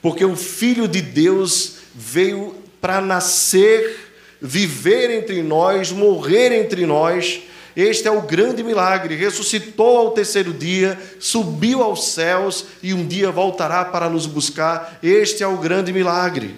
Porque 0.00 0.24
o 0.24 0.36
Filho 0.36 0.86
de 0.86 1.00
Deus 1.00 1.76
veio 1.94 2.54
para 2.80 3.00
nascer, 3.00 4.12
viver 4.40 5.10
entre 5.10 5.42
nós, 5.42 5.90
morrer 5.90 6.52
entre 6.52 6.84
nós. 6.86 7.42
Este 7.74 8.06
é 8.06 8.10
o 8.10 8.22
grande 8.22 8.62
milagre. 8.62 9.16
Ressuscitou 9.16 9.98
ao 9.98 10.10
terceiro 10.12 10.52
dia, 10.52 10.98
subiu 11.18 11.82
aos 11.82 12.08
céus 12.08 12.66
e 12.82 12.92
um 12.92 13.06
dia 13.06 13.30
voltará 13.30 13.84
para 13.84 14.08
nos 14.08 14.26
buscar. 14.26 14.98
Este 15.02 15.42
é 15.42 15.46
o 15.46 15.58
grande 15.58 15.92
milagre. 15.92 16.54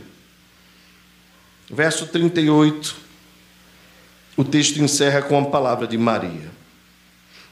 Verso 1.70 2.06
38 2.06 3.06
o 4.36 4.44
texto 4.44 4.78
encerra 4.82 5.22
com 5.22 5.38
a 5.38 5.46
palavra 5.46 5.86
de 5.86 5.96
Maria. 5.96 6.50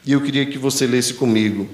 E 0.05 0.11
eu 0.11 0.21
queria 0.21 0.45
que 0.45 0.57
você 0.57 0.85
lesse 0.85 1.15
comigo. 1.15 1.67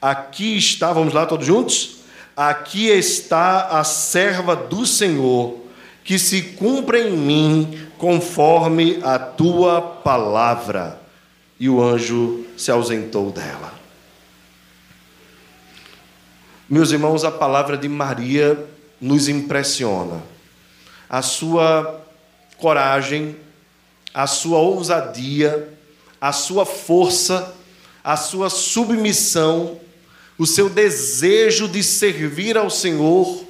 Aqui 0.00 0.56
está, 0.56 0.92
vamos 0.92 1.12
lá 1.12 1.26
todos 1.26 1.46
juntos? 1.46 1.98
Aqui 2.36 2.88
está 2.88 3.66
a 3.78 3.82
serva 3.82 4.54
do 4.54 4.86
Senhor, 4.86 5.58
que 6.04 6.18
se 6.18 6.40
cumpra 6.42 7.00
em 7.00 7.10
mim 7.10 7.88
conforme 7.98 9.00
a 9.02 9.18
tua 9.18 9.82
palavra. 9.82 11.00
E 11.58 11.68
o 11.68 11.82
anjo 11.82 12.46
se 12.56 12.70
ausentou 12.70 13.32
dela. 13.32 13.74
Meus 16.68 16.92
irmãos, 16.92 17.24
a 17.24 17.30
palavra 17.30 17.76
de 17.76 17.88
Maria 17.88 18.64
nos 19.00 19.28
impressiona. 19.28 20.22
A 21.10 21.22
sua 21.22 22.04
coragem, 22.58 23.36
a 24.14 24.26
sua 24.26 24.58
ousadia, 24.58 25.76
a 26.20 26.30
sua 26.32 26.64
força, 26.64 27.54
a 28.04 28.16
sua 28.16 28.48
submissão, 28.50 29.80
o 30.38 30.46
seu 30.46 30.70
desejo 30.70 31.66
de 31.66 31.82
servir 31.82 32.56
ao 32.56 32.70
Senhor, 32.70 33.44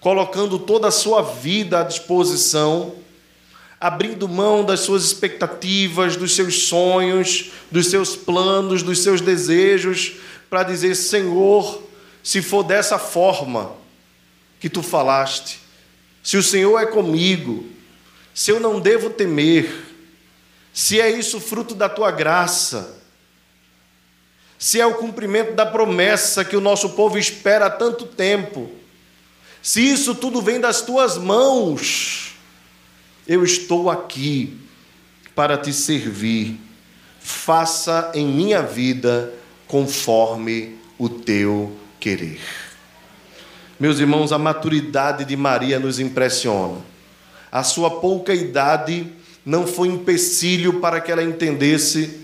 colocando 0.00 0.58
toda 0.58 0.88
a 0.88 0.90
sua 0.90 1.22
vida 1.22 1.80
à 1.80 1.82
disposição, 1.84 2.96
abrindo 3.80 4.28
mão 4.28 4.64
das 4.64 4.80
suas 4.80 5.04
expectativas, 5.04 6.16
dos 6.16 6.34
seus 6.34 6.64
sonhos, 6.64 7.52
dos 7.70 7.86
seus 7.86 8.16
planos, 8.16 8.82
dos 8.82 8.98
seus 8.98 9.20
desejos, 9.20 10.16
para 10.50 10.64
dizer: 10.64 10.96
Senhor, 10.96 11.82
se 12.22 12.42
for 12.42 12.64
dessa 12.64 12.98
forma 12.98 13.72
que 14.58 14.68
tu 14.68 14.82
falaste, 14.82 15.60
se 16.22 16.36
o 16.36 16.42
Senhor 16.42 16.78
é 16.78 16.86
comigo, 16.86 17.66
se 18.34 18.50
eu 18.50 18.58
não 18.58 18.80
devo 18.80 19.10
temer, 19.10 19.70
se 20.72 21.00
é 21.00 21.08
isso 21.08 21.38
fruto 21.38 21.74
da 21.74 21.88
tua 21.88 22.10
graça, 22.10 23.03
se 24.64 24.80
é 24.80 24.86
o 24.86 24.94
cumprimento 24.94 25.52
da 25.52 25.66
promessa 25.66 26.42
que 26.42 26.56
o 26.56 26.60
nosso 26.60 26.88
povo 26.94 27.18
espera 27.18 27.66
há 27.66 27.70
tanto 27.70 28.06
tempo, 28.06 28.70
se 29.60 29.82
isso 29.82 30.14
tudo 30.14 30.40
vem 30.40 30.58
das 30.58 30.80
tuas 30.80 31.18
mãos, 31.18 32.34
eu 33.28 33.44
estou 33.44 33.90
aqui 33.90 34.56
para 35.34 35.58
te 35.58 35.70
servir. 35.70 36.58
Faça 37.20 38.10
em 38.14 38.26
minha 38.26 38.62
vida 38.62 39.34
conforme 39.66 40.78
o 40.98 41.10
teu 41.10 41.76
querer. 42.00 42.40
Meus 43.78 43.98
irmãos, 43.98 44.32
a 44.32 44.38
maturidade 44.38 45.26
de 45.26 45.36
Maria 45.36 45.78
nos 45.78 45.98
impressiona 46.00 46.80
a 47.52 47.62
sua 47.62 48.00
pouca 48.00 48.34
idade 48.34 49.06
não 49.46 49.64
foi 49.64 49.86
empecilho 49.86 50.80
para 50.80 51.00
que 51.00 51.12
ela 51.12 51.22
entendesse 51.22 52.23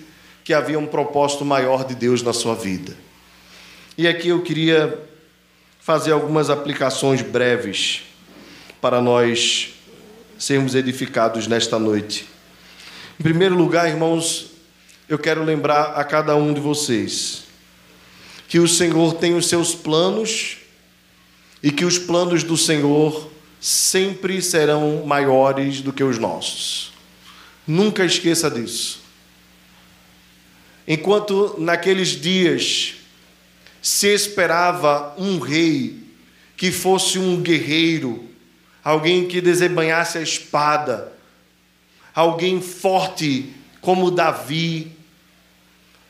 que 0.51 0.55
havia 0.55 0.81
um 0.81 0.87
propósito 0.87 1.45
maior 1.45 1.85
de 1.85 1.95
Deus 1.95 2.23
na 2.23 2.33
sua 2.33 2.57
vida. 2.57 2.97
E 3.97 4.09
aqui 4.09 4.31
eu 4.31 4.43
queria 4.43 5.01
fazer 5.79 6.11
algumas 6.11 6.51
aplicações 6.51 7.23
breves 7.23 8.03
para 8.81 9.01
nós 9.01 9.75
sermos 10.37 10.75
edificados 10.75 11.47
nesta 11.47 11.79
noite. 11.79 12.27
Em 13.21 13.23
primeiro 13.23 13.55
lugar, 13.55 13.89
irmãos, 13.89 14.51
eu 15.09 15.21
quero 15.21 15.45
lembrar 15.45 15.93
a 15.95 16.03
cada 16.03 16.35
um 16.35 16.53
de 16.53 16.59
vocês 16.59 17.45
que 18.49 18.59
o 18.59 18.67
Senhor 18.67 19.15
tem 19.15 19.37
os 19.37 19.47
seus 19.47 19.73
planos 19.73 20.57
e 21.63 21.71
que 21.71 21.85
os 21.85 21.97
planos 21.97 22.43
do 22.43 22.57
Senhor 22.57 23.31
sempre 23.61 24.43
serão 24.43 25.07
maiores 25.07 25.81
do 25.81 25.93
que 25.93 26.03
os 26.03 26.19
nossos. 26.19 26.91
Nunca 27.69 28.05
esqueça 28.05 28.51
disso. 28.51 29.00
Enquanto 30.93 31.55
naqueles 31.57 32.21
dias 32.21 32.95
se 33.81 34.09
esperava 34.09 35.15
um 35.17 35.39
rei 35.39 36.03
que 36.57 36.73
fosse 36.73 37.17
um 37.17 37.41
guerreiro, 37.41 38.25
alguém 38.83 39.29
que 39.29 39.41
desembanhasse 39.41 40.19
a 40.19 40.21
espada, 40.21 41.13
alguém 42.13 42.61
forte 42.61 43.55
como 43.81 44.11
Davi, 44.11 44.91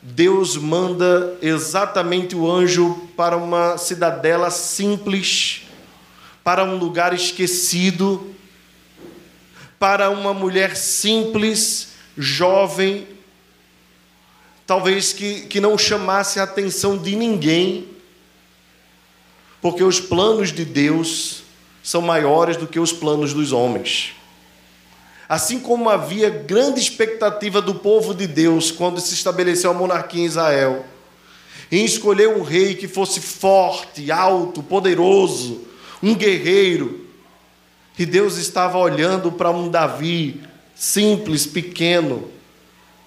Deus 0.01 0.57
manda 0.57 1.37
exatamente 1.43 2.35
o 2.35 2.51
anjo 2.51 3.07
para 3.15 3.37
uma 3.37 3.77
cidadela 3.77 4.49
simples, 4.49 5.61
para 6.43 6.63
um 6.63 6.77
lugar 6.77 7.13
esquecido, 7.13 8.33
para 9.77 10.09
uma 10.09 10.33
mulher 10.33 10.75
simples, 10.75 11.89
jovem, 12.17 13.20
talvez 14.71 15.11
que, 15.11 15.41
que 15.41 15.59
não 15.59 15.77
chamasse 15.77 16.39
a 16.39 16.43
atenção 16.43 16.97
de 16.97 17.13
ninguém, 17.13 17.89
porque 19.61 19.83
os 19.83 19.99
planos 19.99 20.53
de 20.53 20.63
Deus 20.63 21.43
são 21.83 22.01
maiores 22.01 22.55
do 22.55 22.65
que 22.65 22.79
os 22.79 22.93
planos 22.93 23.33
dos 23.33 23.51
homens. 23.51 24.13
Assim 25.27 25.59
como 25.59 25.89
havia 25.89 26.29
grande 26.29 26.79
expectativa 26.79 27.61
do 27.61 27.75
povo 27.75 28.15
de 28.15 28.25
Deus 28.25 28.71
quando 28.71 29.01
se 29.01 29.13
estabeleceu 29.13 29.71
a 29.71 29.73
monarquia 29.73 30.21
em 30.21 30.25
Israel, 30.25 30.85
em 31.69 31.83
escolher 31.83 32.29
um 32.29 32.41
rei 32.41 32.73
que 32.73 32.87
fosse 32.87 33.19
forte, 33.19 34.09
alto, 34.09 34.63
poderoso, 34.63 35.67
um 36.01 36.15
guerreiro, 36.15 37.07
e 37.99 38.05
Deus 38.05 38.37
estava 38.37 38.77
olhando 38.77 39.33
para 39.33 39.51
um 39.51 39.67
Davi 39.67 40.41
simples, 40.73 41.45
pequeno, 41.45 42.29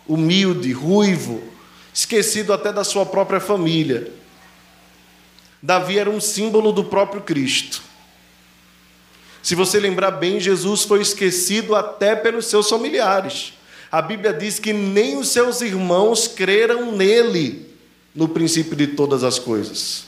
humilde, 0.06 0.70
ruivo, 0.70 1.53
esquecido 1.94 2.52
até 2.52 2.72
da 2.72 2.82
sua 2.82 3.06
própria 3.06 3.38
família. 3.38 4.12
Davi 5.62 5.96
era 5.96 6.10
um 6.10 6.20
símbolo 6.20 6.72
do 6.72 6.84
próprio 6.84 7.22
Cristo. 7.22 7.80
Se 9.40 9.54
você 9.54 9.78
lembrar 9.78 10.10
bem, 10.10 10.40
Jesus 10.40 10.82
foi 10.82 11.00
esquecido 11.00 11.76
até 11.76 12.16
pelos 12.16 12.46
seus 12.46 12.68
familiares. 12.68 13.52
A 13.92 14.02
Bíblia 14.02 14.32
diz 14.32 14.58
que 14.58 14.72
nem 14.72 15.16
os 15.16 15.28
seus 15.28 15.60
irmãos 15.60 16.26
creram 16.26 16.90
nele 16.92 17.70
no 18.12 18.28
princípio 18.28 18.74
de 18.74 18.88
todas 18.88 19.22
as 19.22 19.38
coisas. 19.38 20.06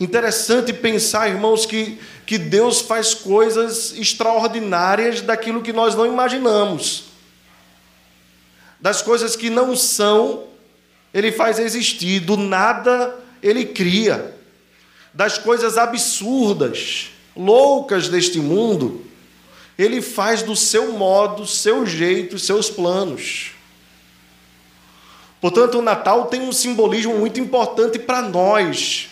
Interessante 0.00 0.72
pensar, 0.72 1.28
irmãos, 1.28 1.66
que, 1.66 1.98
que 2.24 2.38
Deus 2.38 2.80
faz 2.80 3.12
coisas 3.14 3.92
extraordinárias 3.96 5.20
daquilo 5.20 5.62
que 5.62 5.72
nós 5.72 5.94
não 5.94 6.06
imaginamos 6.06 7.15
das 8.86 9.02
coisas 9.02 9.34
que 9.34 9.50
não 9.50 9.74
são, 9.74 10.44
ele 11.12 11.32
faz 11.32 11.58
existir, 11.58 12.20
do 12.20 12.36
nada 12.36 13.18
ele 13.42 13.64
cria. 13.64 14.32
Das 15.12 15.38
coisas 15.38 15.76
absurdas, 15.76 17.08
loucas 17.36 18.08
deste 18.08 18.38
mundo, 18.38 19.04
ele 19.76 20.00
faz 20.00 20.44
do 20.44 20.54
seu 20.54 20.92
modo, 20.92 21.48
seu 21.48 21.84
jeito, 21.84 22.38
seus 22.38 22.70
planos. 22.70 23.50
Portanto, 25.40 25.80
o 25.80 25.82
Natal 25.82 26.26
tem 26.26 26.42
um 26.42 26.52
simbolismo 26.52 27.18
muito 27.18 27.40
importante 27.40 27.98
para 27.98 28.22
nós. 28.22 29.08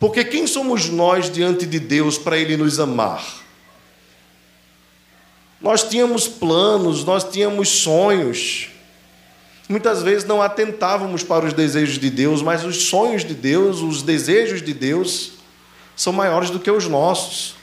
Porque 0.00 0.24
quem 0.24 0.46
somos 0.46 0.88
nós 0.88 1.30
diante 1.30 1.66
de 1.66 1.78
Deus 1.78 2.16
para 2.16 2.38
Ele 2.38 2.56
nos 2.56 2.80
amar? 2.80 3.46
Nós 5.60 5.82
tínhamos 5.82 6.28
planos, 6.28 7.04
nós 7.04 7.24
tínhamos 7.24 7.68
sonhos. 7.68 8.68
Muitas 9.68 10.02
vezes 10.02 10.24
não 10.24 10.40
atentávamos 10.40 11.22
para 11.22 11.44
os 11.44 11.52
desejos 11.52 11.98
de 11.98 12.08
Deus, 12.08 12.40
mas 12.40 12.64
os 12.64 12.84
sonhos 12.84 13.24
de 13.24 13.34
Deus, 13.34 13.80
os 13.80 14.02
desejos 14.02 14.62
de 14.62 14.72
Deus, 14.72 15.32
são 15.96 16.12
maiores 16.12 16.48
do 16.50 16.60
que 16.60 16.70
os 16.70 16.86
nossos. 16.86 17.56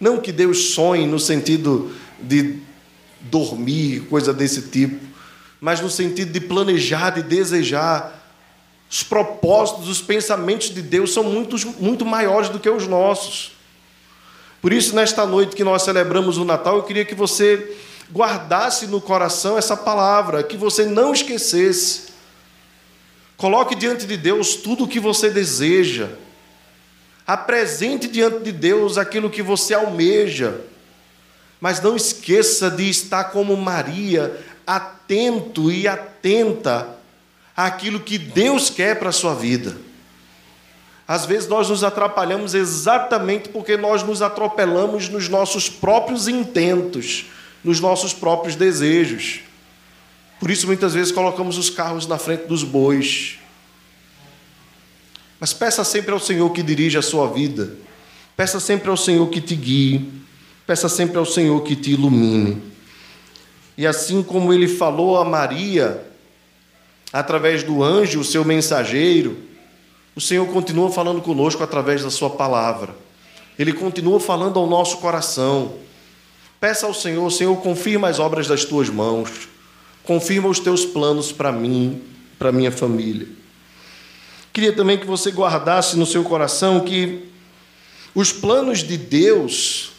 Não 0.00 0.18
que 0.18 0.32
Deus 0.32 0.72
sonhe 0.74 1.06
no 1.06 1.18
sentido 1.18 1.92
de 2.20 2.60
dormir, 3.20 4.06
coisa 4.08 4.32
desse 4.32 4.62
tipo, 4.62 5.04
mas 5.60 5.80
no 5.80 5.90
sentido 5.90 6.32
de 6.32 6.40
planejar, 6.40 7.10
de 7.10 7.22
desejar. 7.22 8.20
Os 8.90 9.02
propósitos, 9.02 9.88
os 9.88 10.02
pensamentos 10.02 10.70
de 10.70 10.82
Deus 10.82 11.12
são 11.12 11.24
muito, 11.24 11.56
muito 11.80 12.04
maiores 12.04 12.48
do 12.48 12.60
que 12.60 12.68
os 12.68 12.86
nossos. 12.86 13.52
Por 14.62 14.72
isso, 14.72 14.94
nesta 14.94 15.26
noite 15.26 15.56
que 15.56 15.64
nós 15.64 15.82
celebramos 15.82 16.38
o 16.38 16.44
Natal, 16.44 16.76
eu 16.76 16.84
queria 16.84 17.04
que 17.04 17.16
você 17.16 17.76
guardasse 18.12 18.86
no 18.86 19.00
coração 19.00 19.58
essa 19.58 19.76
palavra, 19.76 20.44
que 20.44 20.56
você 20.56 20.86
não 20.86 21.12
esquecesse. 21.12 22.12
Coloque 23.36 23.74
diante 23.74 24.06
de 24.06 24.16
Deus 24.16 24.54
tudo 24.54 24.84
o 24.84 24.88
que 24.88 25.00
você 25.00 25.30
deseja. 25.30 26.10
Apresente 27.26 28.06
diante 28.06 28.38
de 28.44 28.52
Deus 28.52 28.96
aquilo 28.98 29.28
que 29.28 29.42
você 29.42 29.74
almeja. 29.74 30.60
Mas 31.60 31.82
não 31.82 31.96
esqueça 31.96 32.70
de 32.70 32.88
estar 32.88 33.24
como 33.24 33.56
Maria, 33.56 34.40
atento 34.64 35.72
e 35.72 35.88
atenta 35.88 36.88
àquilo 37.56 37.98
que 37.98 38.16
Deus 38.16 38.70
quer 38.70 38.96
para 38.96 39.08
a 39.08 39.12
sua 39.12 39.34
vida. 39.34 39.76
Às 41.06 41.26
vezes 41.26 41.48
nós 41.48 41.68
nos 41.68 41.82
atrapalhamos 41.82 42.54
exatamente 42.54 43.48
porque 43.48 43.76
nós 43.76 44.02
nos 44.02 44.22
atropelamos 44.22 45.08
nos 45.08 45.28
nossos 45.28 45.68
próprios 45.68 46.28
intentos, 46.28 47.26
nos 47.62 47.80
nossos 47.80 48.14
próprios 48.14 48.54
desejos. 48.54 49.40
Por 50.38 50.50
isso, 50.50 50.66
muitas 50.66 50.94
vezes, 50.94 51.12
colocamos 51.12 51.58
os 51.58 51.70
carros 51.70 52.06
na 52.06 52.18
frente 52.18 52.46
dos 52.46 52.64
bois. 52.64 53.38
Mas 55.38 55.52
peça 55.52 55.84
sempre 55.84 56.12
ao 56.12 56.20
Senhor 56.20 56.50
que 56.50 56.62
dirija 56.62 57.00
a 57.00 57.02
sua 57.02 57.28
vida. 57.28 57.76
Peça 58.36 58.58
sempre 58.58 58.90
ao 58.90 58.96
Senhor 58.96 59.28
que 59.28 59.40
te 59.40 59.54
guie. 59.54 60.10
Peça 60.66 60.88
sempre 60.88 61.18
ao 61.18 61.26
Senhor 61.26 61.60
que 61.62 61.76
te 61.76 61.92
ilumine. 61.92 62.62
E 63.76 63.86
assim 63.86 64.22
como 64.22 64.52
ele 64.52 64.68
falou 64.68 65.16
a 65.16 65.24
Maria, 65.24 66.04
através 67.12 67.62
do 67.62 67.82
anjo, 67.82 68.20
o 68.20 68.24
seu 68.24 68.44
mensageiro, 68.44 69.36
o 70.14 70.20
Senhor 70.20 70.46
continua 70.48 70.90
falando 70.90 71.22
conosco 71.22 71.62
através 71.62 72.02
da 72.02 72.10
Sua 72.10 72.30
palavra. 72.30 72.94
Ele 73.58 73.72
continua 73.72 74.20
falando 74.20 74.58
ao 74.58 74.66
nosso 74.66 74.98
coração. 74.98 75.74
Peça 76.60 76.86
ao 76.86 76.94
Senhor, 76.94 77.30
Senhor, 77.30 77.56
confirma 77.60 78.08
as 78.08 78.18
obras 78.18 78.46
das 78.46 78.64
tuas 78.64 78.88
mãos. 78.88 79.48
Confirma 80.04 80.48
os 80.48 80.58
teus 80.58 80.84
planos 80.84 81.32
para 81.32 81.52
mim, 81.52 82.02
para 82.38 82.52
minha 82.52 82.72
família. 82.72 83.28
Queria 84.52 84.72
também 84.72 84.98
que 84.98 85.06
você 85.06 85.30
guardasse 85.30 85.96
no 85.96 86.04
seu 86.04 86.22
coração 86.24 86.80
que 86.80 87.28
os 88.14 88.32
planos 88.32 88.80
de 88.80 88.98
Deus, 88.98 89.92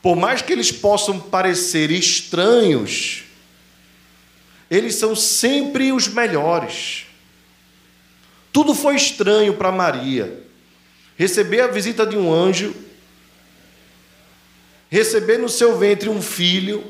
por 0.00 0.14
mais 0.14 0.42
que 0.42 0.52
eles 0.52 0.70
possam 0.70 1.18
parecer 1.18 1.90
estranhos, 1.90 3.24
eles 4.70 4.94
são 4.94 5.16
sempre 5.16 5.92
os 5.92 6.06
melhores. 6.06 7.05
Tudo 8.56 8.74
foi 8.74 8.96
estranho 8.96 9.52
para 9.52 9.70
Maria. 9.70 10.42
Receber 11.14 11.60
a 11.60 11.66
visita 11.66 12.06
de 12.06 12.16
um 12.16 12.32
anjo, 12.32 12.74
receber 14.88 15.36
no 15.36 15.46
seu 15.46 15.76
ventre 15.76 16.08
um 16.08 16.22
filho, 16.22 16.82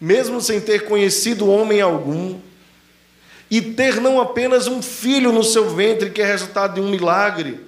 mesmo 0.00 0.40
sem 0.40 0.60
ter 0.60 0.84
conhecido 0.84 1.50
homem 1.50 1.80
algum, 1.80 2.38
e 3.50 3.60
ter 3.60 4.00
não 4.00 4.20
apenas 4.20 4.68
um 4.68 4.80
filho 4.80 5.32
no 5.32 5.42
seu 5.42 5.74
ventre, 5.74 6.10
que 6.10 6.22
é 6.22 6.24
resultado 6.24 6.74
de 6.74 6.80
um 6.80 6.88
milagre, 6.88 7.58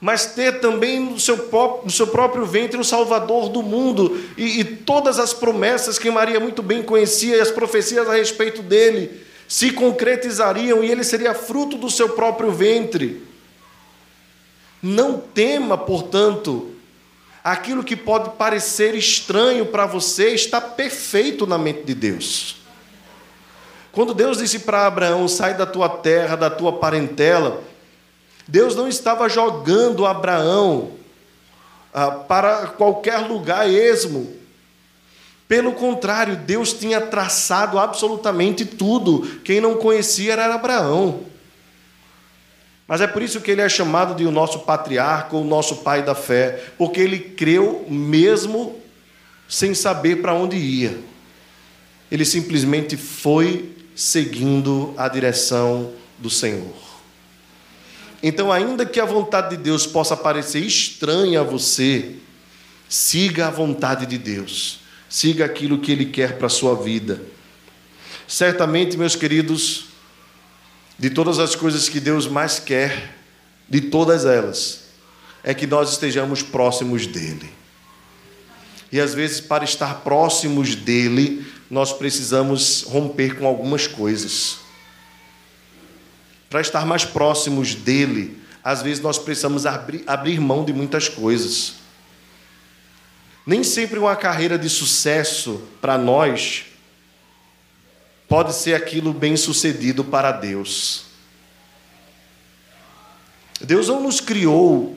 mas 0.00 0.26
ter 0.26 0.60
também 0.60 1.00
no 1.00 1.18
seu, 1.18 1.36
próprio, 1.36 1.84
no 1.86 1.90
seu 1.90 2.06
próprio 2.06 2.46
ventre 2.46 2.78
o 2.78 2.84
Salvador 2.84 3.48
do 3.48 3.60
mundo 3.60 4.22
e, 4.36 4.60
e 4.60 4.64
todas 4.64 5.18
as 5.18 5.32
promessas 5.32 5.98
que 5.98 6.12
Maria 6.12 6.38
muito 6.38 6.62
bem 6.62 6.80
conhecia 6.80 7.34
e 7.34 7.40
as 7.40 7.50
profecias 7.50 8.08
a 8.08 8.14
respeito 8.14 8.62
dele 8.62 9.28
se 9.50 9.72
concretizariam 9.72 10.84
e 10.84 10.88
ele 10.88 11.02
seria 11.02 11.34
fruto 11.34 11.76
do 11.76 11.90
seu 11.90 12.10
próprio 12.10 12.52
ventre. 12.52 13.26
Não 14.80 15.18
tema, 15.18 15.76
portanto, 15.76 16.70
aquilo 17.42 17.82
que 17.82 17.96
pode 17.96 18.30
parecer 18.36 18.94
estranho 18.94 19.66
para 19.66 19.86
você 19.86 20.28
está 20.34 20.60
perfeito 20.60 21.48
na 21.48 21.58
mente 21.58 21.82
de 21.82 21.94
Deus. 21.96 22.58
Quando 23.90 24.14
Deus 24.14 24.38
disse 24.38 24.60
para 24.60 24.86
Abraão: 24.86 25.26
sai 25.26 25.54
da 25.54 25.66
tua 25.66 25.88
terra, 25.88 26.36
da 26.36 26.48
tua 26.48 26.74
parentela, 26.74 27.60
Deus 28.46 28.76
não 28.76 28.86
estava 28.86 29.28
jogando 29.28 30.06
Abraão 30.06 30.92
ah, 31.92 32.12
para 32.12 32.68
qualquer 32.68 33.18
lugar 33.18 33.68
esmo, 33.68 34.32
Pelo 35.50 35.72
contrário, 35.72 36.36
Deus 36.36 36.72
tinha 36.72 37.00
traçado 37.00 37.76
absolutamente 37.76 38.64
tudo. 38.64 39.40
Quem 39.42 39.60
não 39.60 39.74
conhecia 39.78 40.34
era 40.34 40.54
Abraão. 40.54 41.24
Mas 42.86 43.00
é 43.00 43.08
por 43.08 43.20
isso 43.20 43.40
que 43.40 43.50
ele 43.50 43.60
é 43.60 43.68
chamado 43.68 44.14
de 44.14 44.24
o 44.24 44.30
nosso 44.30 44.60
patriarca, 44.60 45.34
o 45.34 45.42
nosso 45.42 45.78
pai 45.78 46.04
da 46.04 46.14
fé, 46.14 46.66
porque 46.78 47.00
ele 47.00 47.18
creu 47.18 47.84
mesmo 47.88 48.80
sem 49.48 49.74
saber 49.74 50.22
para 50.22 50.34
onde 50.34 50.56
ia. 50.56 50.96
Ele 52.12 52.24
simplesmente 52.24 52.96
foi 52.96 53.74
seguindo 53.92 54.94
a 54.96 55.08
direção 55.08 55.90
do 56.16 56.30
Senhor. 56.30 56.76
Então, 58.22 58.52
ainda 58.52 58.86
que 58.86 59.00
a 59.00 59.04
vontade 59.04 59.56
de 59.56 59.64
Deus 59.64 59.84
possa 59.84 60.16
parecer 60.16 60.60
estranha 60.60 61.40
a 61.40 61.42
você, 61.42 62.14
siga 62.88 63.48
a 63.48 63.50
vontade 63.50 64.06
de 64.06 64.16
Deus. 64.16 64.78
Siga 65.10 65.44
aquilo 65.44 65.78
que 65.78 65.90
Ele 65.90 66.06
quer 66.06 66.38
para 66.38 66.46
a 66.46 66.50
sua 66.50 66.76
vida. 66.76 67.20
Certamente, 68.28 68.96
meus 68.96 69.16
queridos, 69.16 69.86
de 70.96 71.10
todas 71.10 71.40
as 71.40 71.56
coisas 71.56 71.88
que 71.88 71.98
Deus 71.98 72.28
mais 72.28 72.60
quer, 72.60 73.16
de 73.68 73.80
todas 73.80 74.24
elas, 74.24 74.84
é 75.42 75.52
que 75.52 75.66
nós 75.66 75.90
estejamos 75.90 76.42
próximos 76.42 77.08
dEle. 77.08 77.50
E 78.92 79.00
às 79.00 79.12
vezes, 79.12 79.40
para 79.40 79.64
estar 79.64 80.02
próximos 80.02 80.76
dEle, 80.76 81.44
nós 81.68 81.92
precisamos 81.92 82.84
romper 82.84 83.36
com 83.36 83.46
algumas 83.46 83.88
coisas. 83.88 84.58
Para 86.48 86.60
estar 86.60 86.86
mais 86.86 87.04
próximos 87.04 87.74
dEle, 87.74 88.38
às 88.62 88.80
vezes 88.82 89.02
nós 89.02 89.18
precisamos 89.18 89.66
abrir, 89.66 90.04
abrir 90.06 90.40
mão 90.40 90.64
de 90.64 90.72
muitas 90.72 91.08
coisas. 91.08 91.74
Nem 93.46 93.64
sempre 93.64 93.98
uma 93.98 94.14
carreira 94.16 94.58
de 94.58 94.68
sucesso 94.68 95.62
para 95.80 95.96
nós 95.96 96.64
pode 98.28 98.54
ser 98.54 98.74
aquilo 98.74 99.12
bem 99.12 99.36
sucedido 99.36 100.04
para 100.04 100.30
Deus. 100.30 101.06
Deus 103.60 103.88
não 103.88 104.02
nos 104.02 104.20
criou 104.20 104.96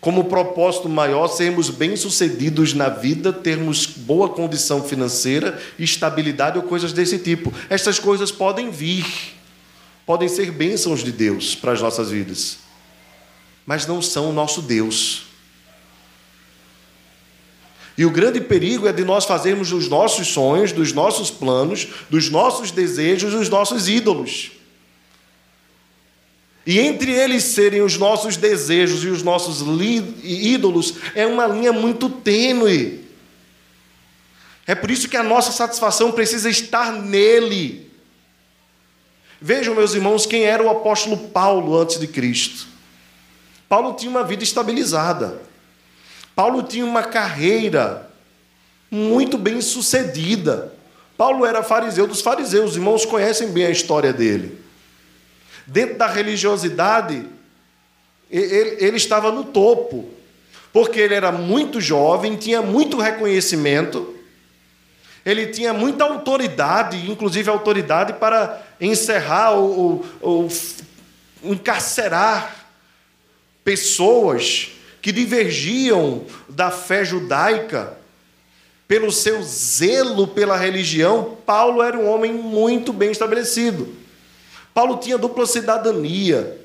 como 0.00 0.24
propósito 0.24 0.88
maior 0.88 1.28
sermos 1.28 1.70
bem-sucedidos 1.70 2.72
na 2.72 2.88
vida, 2.88 3.32
termos 3.32 3.86
boa 3.86 4.28
condição 4.28 4.82
financeira, 4.82 5.60
estabilidade 5.78 6.56
ou 6.56 6.64
coisas 6.64 6.92
desse 6.92 7.18
tipo. 7.18 7.52
Essas 7.68 7.98
coisas 7.98 8.30
podem 8.30 8.70
vir, 8.70 9.04
podem 10.06 10.28
ser 10.28 10.52
bênçãos 10.52 11.02
de 11.02 11.10
Deus 11.10 11.54
para 11.54 11.72
as 11.72 11.80
nossas 11.80 12.10
vidas, 12.10 12.58
mas 13.66 13.86
não 13.86 14.00
são 14.00 14.30
o 14.30 14.32
nosso 14.32 14.62
Deus. 14.62 15.27
E 17.98 18.06
o 18.06 18.10
grande 18.10 18.40
perigo 18.40 18.86
é 18.86 18.92
de 18.92 19.04
nós 19.04 19.24
fazermos 19.24 19.70
dos 19.70 19.88
nossos 19.88 20.28
sonhos, 20.28 20.70
dos 20.70 20.92
nossos 20.92 21.32
planos, 21.32 21.88
dos 22.08 22.30
nossos 22.30 22.70
desejos, 22.70 23.34
os 23.34 23.48
nossos 23.48 23.88
ídolos. 23.88 24.52
E 26.64 26.78
entre 26.78 27.10
eles 27.10 27.42
serem 27.42 27.82
os 27.82 27.96
nossos 27.96 28.36
desejos 28.36 29.02
e 29.02 29.08
os 29.08 29.24
nossos 29.24 29.62
ídolos, 30.22 30.94
é 31.12 31.26
uma 31.26 31.48
linha 31.48 31.72
muito 31.72 32.08
tênue. 32.08 33.04
É 34.64 34.76
por 34.76 34.92
isso 34.92 35.08
que 35.08 35.16
a 35.16 35.22
nossa 35.24 35.50
satisfação 35.50 36.12
precisa 36.12 36.48
estar 36.48 36.92
nele. 36.92 37.90
Vejam, 39.40 39.74
meus 39.74 39.94
irmãos, 39.94 40.24
quem 40.24 40.44
era 40.44 40.62
o 40.62 40.70
apóstolo 40.70 41.16
Paulo 41.30 41.76
antes 41.76 41.98
de 41.98 42.06
Cristo. 42.06 42.68
Paulo 43.68 43.94
tinha 43.94 44.10
uma 44.10 44.22
vida 44.22 44.44
estabilizada. 44.44 45.48
Paulo 46.38 46.62
tinha 46.62 46.86
uma 46.86 47.02
carreira 47.02 48.08
muito 48.88 49.36
bem 49.36 49.60
sucedida. 49.60 50.72
Paulo 51.16 51.44
era 51.44 51.64
fariseu 51.64 52.06
dos 52.06 52.20
fariseus, 52.20 52.70
os 52.70 52.76
irmãos 52.76 53.04
conhecem 53.04 53.48
bem 53.48 53.66
a 53.66 53.70
história 53.70 54.12
dele. 54.12 54.56
Dentro 55.66 55.98
da 55.98 56.06
religiosidade, 56.06 57.26
ele, 58.30 58.76
ele 58.78 58.96
estava 58.96 59.32
no 59.32 59.42
topo, 59.42 60.08
porque 60.72 61.00
ele 61.00 61.14
era 61.14 61.32
muito 61.32 61.80
jovem, 61.80 62.36
tinha 62.36 62.62
muito 62.62 63.00
reconhecimento, 63.00 64.14
ele 65.26 65.48
tinha 65.48 65.74
muita 65.74 66.04
autoridade, 66.04 67.10
inclusive 67.10 67.50
autoridade 67.50 68.12
para 68.12 68.62
encerrar 68.80 69.54
ou, 69.54 70.04
ou, 70.20 70.48
ou 71.42 71.52
encarcerar 71.52 72.64
pessoas 73.64 74.77
que 75.00 75.12
divergiam 75.12 76.24
da 76.48 76.70
fé 76.70 77.04
judaica, 77.04 77.96
pelo 78.86 79.12
seu 79.12 79.42
zelo 79.42 80.26
pela 80.26 80.56
religião, 80.56 81.36
Paulo 81.44 81.82
era 81.82 81.96
um 81.98 82.08
homem 82.08 82.32
muito 82.32 82.92
bem 82.92 83.10
estabelecido. 83.10 83.94
Paulo 84.72 84.96
tinha 84.96 85.18
dupla 85.18 85.46
cidadania. 85.46 86.58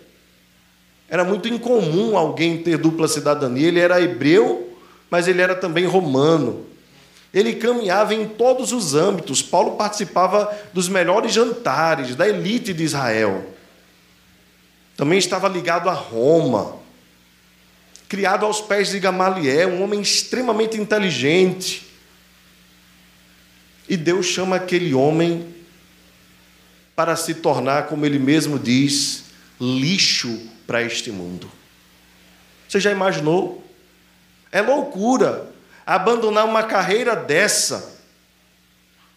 Era 1.10 1.26
muito 1.26 1.50
incomum 1.50 2.18
alguém 2.18 2.64
ter 2.64 2.78
dupla 2.78 3.10
cidadania. 3.10 3.68
Ele 3.68 3.80
era 3.80 4.02
hebreu, 4.02 4.74
mas 5.10 5.28
ele 5.28 5.42
era 5.42 5.54
também 5.54 5.86
romano. 5.86 6.66
Ele 7.34 7.56
caminhava 7.56 8.14
em 8.14 8.26
todos 8.26 8.72
os 8.72 8.96
âmbitos. 8.96 9.42
Paulo 9.42 9.76
participava 9.76 10.56
dos 10.72 10.88
melhores 10.88 11.34
jantares, 11.34 12.16
da 12.16 12.28
elite 12.28 12.74
de 12.74 12.84
Israel. 12.84 13.44
Também 14.96 15.18
estava 15.20 15.50
ligado 15.50 15.90
a 15.90 15.94
Roma 15.94 16.83
criado 18.14 18.46
aos 18.46 18.62
pés 18.62 18.92
de 18.92 19.00
Gamaliel, 19.00 19.70
um 19.70 19.82
homem 19.82 20.00
extremamente 20.00 20.80
inteligente. 20.80 21.84
E 23.90 23.98
Deus 23.98 24.28
chama 24.28 24.58
aquele 24.58 24.94
homem 24.94 25.52
para 26.96 27.16
se 27.16 27.34
tornar, 27.34 27.88
como 27.88 28.06
ele 28.06 28.20
mesmo 28.20 28.60
diz, 28.60 29.24
lixo 29.60 30.48
para 30.68 30.84
este 30.84 31.10
mundo. 31.10 31.52
Você 32.70 32.80
já 32.80 32.92
imaginou? 32.92 33.64
É 34.52 34.62
loucura 34.62 35.48
abandonar 35.84 36.46
uma 36.46 36.62
carreira 36.62 37.16
dessa 37.16 37.98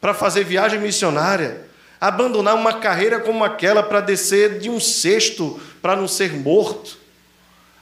para 0.00 0.14
fazer 0.14 0.42
viagem 0.42 0.80
missionária, 0.80 1.68
abandonar 2.00 2.54
uma 2.54 2.80
carreira 2.80 3.20
como 3.20 3.44
aquela 3.44 3.82
para 3.82 4.00
descer 4.00 4.58
de 4.58 4.70
um 4.70 4.80
cesto 4.80 5.60
para 5.82 5.94
não 5.94 6.08
ser 6.08 6.32
morto 6.32 7.04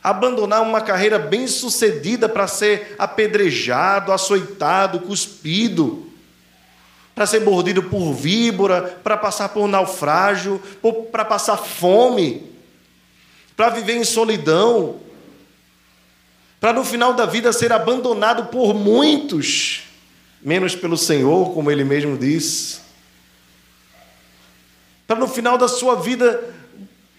abandonar 0.05 0.61
uma 0.61 0.83
carreira 0.83 1.19
bem-sucedida 1.19 2.29
para 2.29 2.47
ser 2.47 2.95
apedrejado, 2.99 4.13
açoitado, 4.13 5.01
cuspido, 5.01 6.07
para 7.15 7.27
ser 7.27 7.41
mordido 7.41 7.85
por 7.85 8.13
víbora, 8.13 8.83
para 9.03 9.17
passar 9.17 9.49
por 9.49 9.67
naufrágio, 9.67 10.61
para 11.11 11.25
passar 11.25 11.57
fome, 11.57 12.53
para 13.57 13.71
viver 13.71 13.97
em 13.97 14.05
solidão, 14.05 15.01
para 16.61 16.75
no 16.75 16.85
final 16.85 17.15
da 17.15 17.25
vida 17.25 17.51
ser 17.51 17.73
abandonado 17.73 18.47
por 18.47 18.75
muitos, 18.75 19.85
menos 20.43 20.77
pelo 20.77 20.99
Senhor, 20.99 21.55
como 21.55 21.71
ele 21.71 21.83
mesmo 21.83 22.19
diz. 22.19 22.83
Para 25.07 25.19
no 25.19 25.29
final 25.29 25.57
da 25.57 25.69
sua 25.69 25.95
vida 25.95 26.54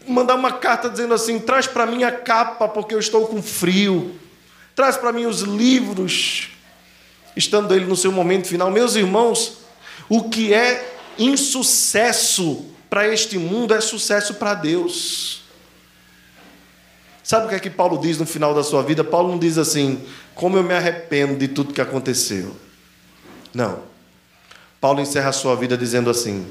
mandar 0.07 0.35
uma 0.35 0.51
carta 0.51 0.89
dizendo 0.89 1.13
assim: 1.13 1.39
traz 1.39 1.67
para 1.67 1.85
mim 1.85 2.03
a 2.03 2.11
capa, 2.11 2.67
porque 2.67 2.93
eu 2.93 2.99
estou 2.99 3.27
com 3.27 3.41
frio. 3.41 4.19
Traz 4.75 4.97
para 4.97 5.11
mim 5.11 5.25
os 5.25 5.41
livros, 5.41 6.49
estando 7.35 7.73
ele 7.73 7.85
no 7.85 7.95
seu 7.95 8.11
momento 8.11 8.47
final. 8.47 8.69
Meus 8.69 8.95
irmãos, 8.95 9.59
o 10.09 10.29
que 10.29 10.53
é 10.53 10.97
insucesso 11.17 12.65
para 12.89 13.07
este 13.07 13.37
mundo 13.37 13.73
é 13.73 13.79
sucesso 13.79 14.35
para 14.35 14.53
Deus. 14.53 15.43
Sabe 17.23 17.45
o 17.45 17.49
que 17.49 17.55
é 17.55 17.59
que 17.59 17.69
Paulo 17.69 17.97
diz 17.97 18.17
no 18.17 18.25
final 18.25 18.53
da 18.53 18.63
sua 18.63 18.83
vida? 18.83 19.03
Paulo 19.03 19.29
não 19.29 19.39
diz 19.39 19.57
assim, 19.57 20.05
como 20.35 20.57
eu 20.57 20.63
me 20.63 20.73
arrependo 20.73 21.35
de 21.35 21.47
tudo 21.47 21.73
que 21.73 21.81
aconteceu. 21.81 22.55
Não. 23.53 23.79
Paulo 24.79 25.01
encerra 25.01 25.29
a 25.29 25.33
sua 25.33 25.55
vida 25.55 25.77
dizendo 25.77 26.09
assim: 26.09 26.45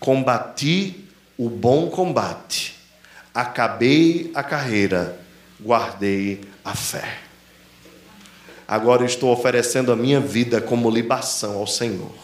combati 0.00 1.04
o 1.38 1.50
bom 1.50 1.90
combate 1.90 2.75
acabei 3.36 4.30
a 4.34 4.42
carreira, 4.42 5.20
guardei 5.60 6.40
a 6.64 6.74
fé. 6.74 7.18
Agora 8.66 9.04
estou 9.04 9.30
oferecendo 9.30 9.92
a 9.92 9.96
minha 9.96 10.18
vida 10.18 10.58
como 10.58 10.90
libação 10.90 11.56
ao 11.58 11.66
Senhor. 11.66 12.14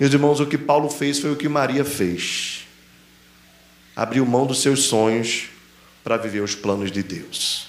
Meus 0.00 0.10
irmãos, 0.10 0.40
o 0.40 0.46
que 0.46 0.56
Paulo 0.56 0.88
fez 0.88 1.18
foi 1.18 1.30
o 1.30 1.36
que 1.36 1.50
Maria 1.50 1.84
fez. 1.84 2.66
Abriu 3.94 4.24
mão 4.24 4.46
dos 4.46 4.62
seus 4.62 4.84
sonhos 4.84 5.50
para 6.02 6.16
viver 6.16 6.40
os 6.40 6.54
planos 6.54 6.90
de 6.90 7.02
Deus. 7.02 7.68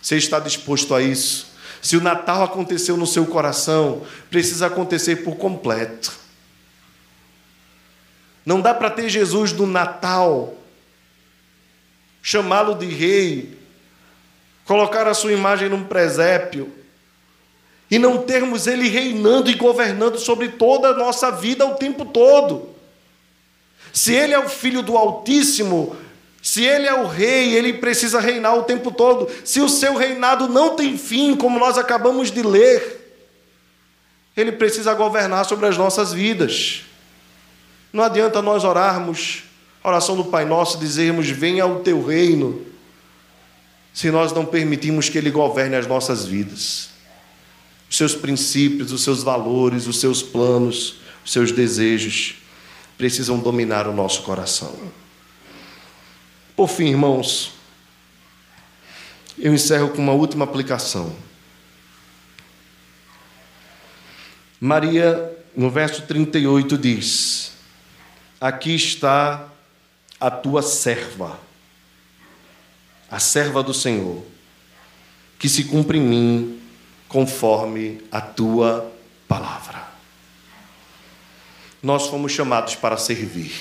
Você 0.00 0.16
está 0.16 0.40
disposto 0.40 0.94
a 0.94 1.02
isso? 1.02 1.52
Se 1.82 1.98
o 1.98 2.00
Natal 2.00 2.42
aconteceu 2.42 2.96
no 2.96 3.06
seu 3.06 3.26
coração, 3.26 4.06
precisa 4.30 4.68
acontecer 4.68 5.16
por 5.16 5.36
completo. 5.36 6.18
Não 8.44 8.58
dá 8.62 8.72
para 8.72 8.88
ter 8.88 9.10
Jesus 9.10 9.52
no 9.52 9.66
Natal 9.66 10.54
chamá-lo 12.28 12.74
de 12.74 12.84
rei, 12.84 13.56
colocar 14.66 15.08
a 15.08 15.14
sua 15.14 15.32
imagem 15.32 15.70
num 15.70 15.84
presépio 15.84 16.70
e 17.90 17.98
não 17.98 18.18
termos 18.18 18.66
Ele 18.66 18.86
reinando 18.86 19.50
e 19.50 19.54
governando 19.54 20.18
sobre 20.18 20.50
toda 20.50 20.88
a 20.88 20.94
nossa 20.94 21.30
vida 21.30 21.64
o 21.64 21.76
tempo 21.76 22.04
todo. 22.04 22.68
Se 23.94 24.12
Ele 24.12 24.34
é 24.34 24.38
o 24.38 24.46
Filho 24.46 24.82
do 24.82 24.94
Altíssimo, 24.94 25.96
se 26.42 26.62
Ele 26.62 26.86
é 26.86 26.92
o 26.92 27.06
Rei, 27.06 27.54
Ele 27.54 27.72
precisa 27.72 28.20
reinar 28.20 28.58
o 28.58 28.64
tempo 28.64 28.92
todo. 28.92 29.26
Se 29.42 29.62
o 29.62 29.68
seu 29.68 29.96
reinado 29.96 30.50
não 30.50 30.76
tem 30.76 30.98
fim, 30.98 31.34
como 31.34 31.58
nós 31.58 31.78
acabamos 31.78 32.30
de 32.30 32.42
ler, 32.42 33.24
Ele 34.36 34.52
precisa 34.52 34.92
governar 34.92 35.46
sobre 35.46 35.66
as 35.66 35.78
nossas 35.78 36.12
vidas. 36.12 36.82
Não 37.90 38.04
adianta 38.04 38.42
nós 38.42 38.64
orarmos 38.64 39.47
a 39.88 39.92
oração 39.92 40.16
do 40.16 40.24
Pai 40.24 40.44
Nosso, 40.44 40.78
dizermos: 40.78 41.28
Venha 41.28 41.66
o 41.66 41.80
teu 41.80 42.04
reino, 42.04 42.64
se 43.92 44.10
nós 44.10 44.32
não 44.32 44.44
permitirmos 44.44 45.08
que 45.08 45.18
Ele 45.18 45.30
governe 45.30 45.76
as 45.76 45.86
nossas 45.86 46.24
vidas 46.24 46.88
os 47.88 47.96
seus 47.96 48.14
princípios, 48.14 48.92
os 48.92 49.02
seus 49.02 49.22
valores, 49.22 49.86
os 49.86 49.98
seus 49.98 50.22
planos, 50.22 50.96
os 51.24 51.32
seus 51.32 51.50
desejos 51.50 52.36
precisam 52.96 53.38
dominar 53.38 53.86
o 53.86 53.92
nosso 53.94 54.22
coração. 54.22 54.74
Por 56.54 56.68
fim, 56.68 56.88
irmãos, 56.88 57.52
eu 59.38 59.54
encerro 59.54 59.90
com 59.90 60.02
uma 60.02 60.12
última 60.12 60.44
aplicação. 60.44 61.14
Maria, 64.60 65.36
no 65.56 65.70
verso 65.70 66.02
38, 66.02 66.76
diz: 66.76 67.52
Aqui 68.40 68.74
está 68.74 69.48
a 70.20 70.30
tua 70.30 70.62
serva, 70.62 71.38
a 73.10 73.18
serva 73.18 73.62
do 73.62 73.72
Senhor, 73.72 74.22
que 75.38 75.48
se 75.48 75.64
cumpre 75.64 75.98
em 75.98 76.02
mim 76.02 76.60
conforme 77.08 78.02
a 78.10 78.20
tua 78.20 78.92
palavra. 79.28 79.86
Nós 81.82 82.08
fomos 82.08 82.32
chamados 82.32 82.74
para 82.74 82.96
servir. 82.96 83.52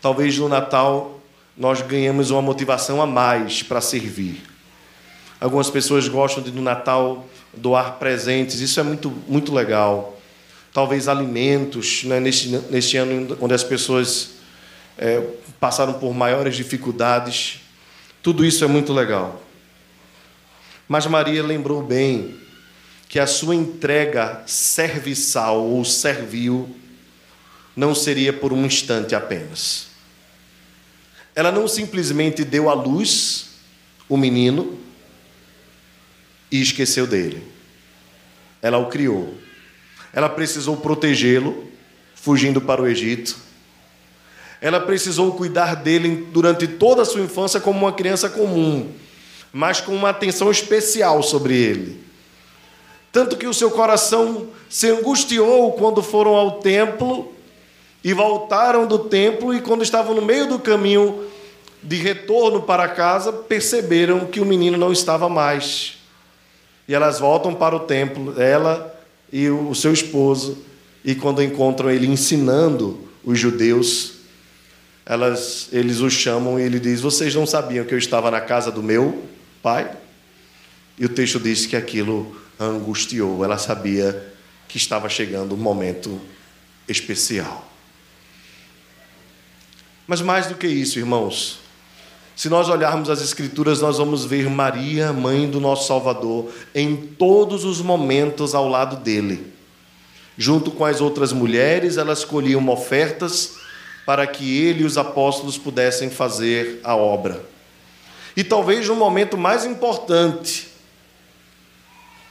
Talvez 0.00 0.36
no 0.38 0.48
Natal 0.48 1.20
nós 1.56 1.82
ganhemos 1.82 2.30
uma 2.30 2.42
motivação 2.42 3.00
a 3.00 3.06
mais 3.06 3.62
para 3.62 3.80
servir. 3.80 4.42
Algumas 5.40 5.70
pessoas 5.70 6.08
gostam 6.08 6.42
de 6.42 6.50
no 6.50 6.62
Natal 6.62 7.26
doar 7.52 7.98
presentes, 7.98 8.60
isso 8.60 8.80
é 8.80 8.82
muito, 8.82 9.10
muito 9.28 9.54
legal. 9.54 10.18
Talvez 10.72 11.06
alimentos, 11.06 12.02
né, 12.04 12.18
neste, 12.18 12.48
neste 12.48 12.96
ano 12.96 13.36
onde 13.40 13.54
as 13.54 13.62
pessoas 13.62 14.33
é, 14.98 15.20
passaram 15.58 15.94
por 15.94 16.14
maiores 16.14 16.56
dificuldades, 16.56 17.60
tudo 18.22 18.44
isso 18.44 18.64
é 18.64 18.66
muito 18.66 18.92
legal. 18.92 19.42
Mas 20.88 21.06
Maria 21.06 21.42
lembrou 21.42 21.82
bem 21.82 22.38
que 23.08 23.18
a 23.18 23.26
sua 23.26 23.54
entrega 23.54 24.42
serviçal 24.46 25.62
ou 25.62 25.84
servil 25.84 26.74
não 27.76 27.94
seria 27.94 28.32
por 28.32 28.52
um 28.52 28.64
instante 28.64 29.14
apenas. 29.14 29.88
Ela 31.34 31.50
não 31.50 31.66
simplesmente 31.66 32.44
deu 32.44 32.70
à 32.70 32.74
luz 32.74 33.50
o 34.08 34.16
menino 34.16 34.78
e 36.50 36.60
esqueceu 36.60 37.06
dele. 37.06 37.42
Ela 38.62 38.78
o 38.78 38.88
criou. 38.88 39.36
Ela 40.12 40.28
precisou 40.28 40.76
protegê-lo, 40.76 41.68
fugindo 42.14 42.60
para 42.60 42.80
o 42.80 42.86
Egito. 42.86 43.36
Ela 44.64 44.80
precisou 44.80 45.32
cuidar 45.32 45.76
dele 45.76 46.26
durante 46.32 46.66
toda 46.66 47.02
a 47.02 47.04
sua 47.04 47.20
infância 47.20 47.60
como 47.60 47.78
uma 47.78 47.92
criança 47.92 48.28
comum 48.30 48.88
mas 49.54 49.80
com 49.80 49.94
uma 49.94 50.10
atenção 50.10 50.50
especial 50.50 51.22
sobre 51.22 51.54
ele. 51.54 52.00
Tanto 53.12 53.36
que 53.36 53.46
o 53.46 53.54
seu 53.54 53.70
coração 53.70 54.48
se 54.68 54.88
angustiou 54.88 55.70
quando 55.74 56.02
foram 56.02 56.34
ao 56.34 56.58
templo 56.58 57.32
e 58.02 58.12
voltaram 58.12 58.84
do 58.84 58.98
templo, 58.98 59.54
e 59.54 59.60
quando 59.60 59.84
estavam 59.84 60.12
no 60.12 60.20
meio 60.20 60.48
do 60.48 60.58
caminho 60.58 61.24
de 61.80 61.96
retorno 61.96 62.62
para 62.62 62.88
casa, 62.88 63.32
perceberam 63.32 64.26
que 64.26 64.40
o 64.40 64.44
menino 64.44 64.76
não 64.76 64.92
estava 64.92 65.28
mais. 65.28 65.98
E 66.88 66.94
elas 66.94 67.20
voltam 67.20 67.54
para 67.54 67.76
o 67.76 67.80
templo, 67.80 68.34
ela 68.38 68.92
e 69.32 69.48
o 69.48 69.72
seu 69.72 69.92
esposo, 69.92 70.58
e 71.04 71.14
quando 71.14 71.42
encontram 71.42 71.90
ele 71.90 72.08
ensinando 72.08 72.98
os 73.24 73.38
judeus, 73.38 74.14
elas, 75.06 75.68
eles 75.72 76.00
o 76.00 76.08
chamam 76.08 76.58
e 76.58 76.62
ele 76.62 76.80
diz: 76.80 77.00
Vocês 77.00 77.34
não 77.34 77.46
sabiam 77.46 77.84
que 77.84 77.92
eu 77.92 77.98
estava 77.98 78.30
na 78.30 78.40
casa 78.40 78.70
do 78.70 78.82
meu 78.82 79.24
pai. 79.62 79.90
E 80.98 81.04
o 81.04 81.08
texto 81.08 81.40
diz 81.40 81.66
que 81.66 81.76
aquilo 81.76 82.36
a 82.58 82.64
angustiou, 82.64 83.44
ela 83.44 83.58
sabia 83.58 84.32
que 84.68 84.76
estava 84.76 85.08
chegando 85.08 85.54
um 85.54 85.58
momento 85.58 86.20
especial. 86.88 87.68
Mas 90.06 90.20
mais 90.20 90.46
do 90.46 90.54
que 90.54 90.66
isso, 90.66 90.98
irmãos, 90.98 91.58
se 92.36 92.48
nós 92.48 92.68
olharmos 92.68 93.10
as 93.10 93.22
Escrituras, 93.22 93.80
nós 93.80 93.98
vamos 93.98 94.24
ver 94.24 94.48
Maria, 94.48 95.12
mãe 95.12 95.48
do 95.48 95.60
nosso 95.60 95.88
Salvador, 95.88 96.50
em 96.74 96.96
todos 96.96 97.64
os 97.64 97.80
momentos 97.80 98.54
ao 98.54 98.68
lado 98.68 98.96
dele. 98.96 99.52
Junto 100.36 100.70
com 100.70 100.84
as 100.84 101.00
outras 101.00 101.32
mulheres, 101.32 101.96
elas 101.96 102.24
colhiam 102.24 102.68
ofertas 102.68 103.63
para 104.04 104.26
que 104.26 104.58
ele 104.58 104.82
e 104.82 104.86
os 104.86 104.98
apóstolos 104.98 105.56
pudessem 105.56 106.10
fazer 106.10 106.80
a 106.84 106.94
obra. 106.94 107.44
E 108.36 108.42
talvez 108.42 108.88
no 108.88 108.96
momento 108.96 109.38
mais 109.38 109.64
importante, 109.64 110.68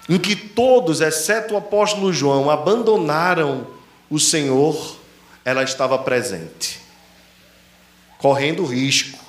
em 0.08 0.18
que 0.18 0.36
todos, 0.36 1.02
exceto 1.02 1.54
o 1.54 1.58
apóstolo 1.58 2.12
João, 2.12 2.50
abandonaram 2.50 3.68
o 4.10 4.20
Senhor, 4.20 4.98
ela 5.46 5.64
estava 5.64 5.98
presente, 5.98 6.80
correndo 8.18 8.66
risco, 8.66 9.20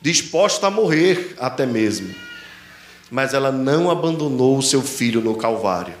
disposta 0.00 0.66
a 0.66 0.70
morrer 0.70 1.34
até 1.38 1.64
mesmo. 1.64 2.14
Mas 3.10 3.34
ela 3.34 3.52
não 3.52 3.90
abandonou 3.90 4.56
o 4.56 4.62
seu 4.62 4.82
filho 4.82 5.20
no 5.20 5.36
Calvário, 5.36 5.94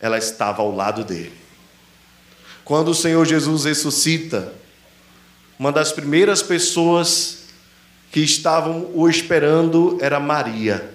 ela 0.00 0.18
estava 0.18 0.62
ao 0.62 0.74
lado 0.74 1.04
dele. 1.04 1.41
Quando 2.64 2.88
o 2.88 2.94
Senhor 2.94 3.24
Jesus 3.26 3.64
ressuscita, 3.64 4.52
uma 5.58 5.72
das 5.72 5.92
primeiras 5.92 6.42
pessoas 6.42 7.42
que 8.10 8.20
estavam 8.20 8.90
o 8.94 9.08
esperando 9.08 9.96
era 10.00 10.20
Maria. 10.20 10.92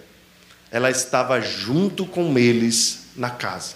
Ela 0.71 0.91
estava 0.91 1.41
junto 1.41 2.05
com 2.05 2.37
eles 2.37 3.07
na 3.15 3.29
casa. 3.29 3.75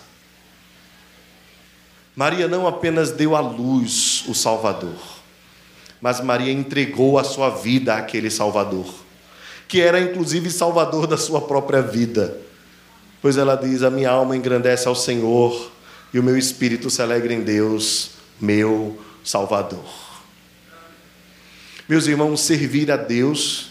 Maria 2.15 2.47
não 2.47 2.67
apenas 2.67 3.11
deu 3.11 3.35
à 3.35 3.39
luz 3.39 4.23
o 4.27 4.35
Salvador, 4.35 4.99
mas 6.01 6.21
Maria 6.21 6.51
entregou 6.51 7.17
a 7.17 7.23
sua 7.23 7.49
vida 7.49 7.95
àquele 7.95 8.29
Salvador, 8.29 8.93
que 9.67 9.79
era 9.81 9.99
inclusive 9.99 10.51
Salvador 10.51 11.07
da 11.07 11.17
sua 11.17 11.41
própria 11.41 11.81
vida. 11.81 12.37
Pois 13.21 13.37
ela 13.37 13.55
diz: 13.55 13.81
A 13.81 13.89
minha 13.89 14.11
alma 14.11 14.35
engrandece 14.35 14.87
ao 14.87 14.95
Senhor 14.95 15.71
e 16.13 16.19
o 16.19 16.23
meu 16.23 16.37
espírito 16.37 16.89
se 16.89 17.01
alegra 17.01 17.33
em 17.33 17.41
Deus, 17.41 18.11
meu 18.39 18.99
Salvador. 19.23 19.85
Meus 21.87 22.07
irmãos, 22.07 22.41
servir 22.41 22.91
a 22.91 22.97
Deus 22.97 23.67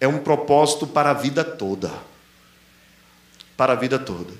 é 0.00 0.06
um 0.06 0.18
propósito 0.18 0.86
para 0.86 1.10
a 1.10 1.14
vida 1.14 1.44
toda. 1.44 1.92
Para 3.56 3.72
a 3.72 3.76
vida 3.76 3.98
toda. 3.98 4.32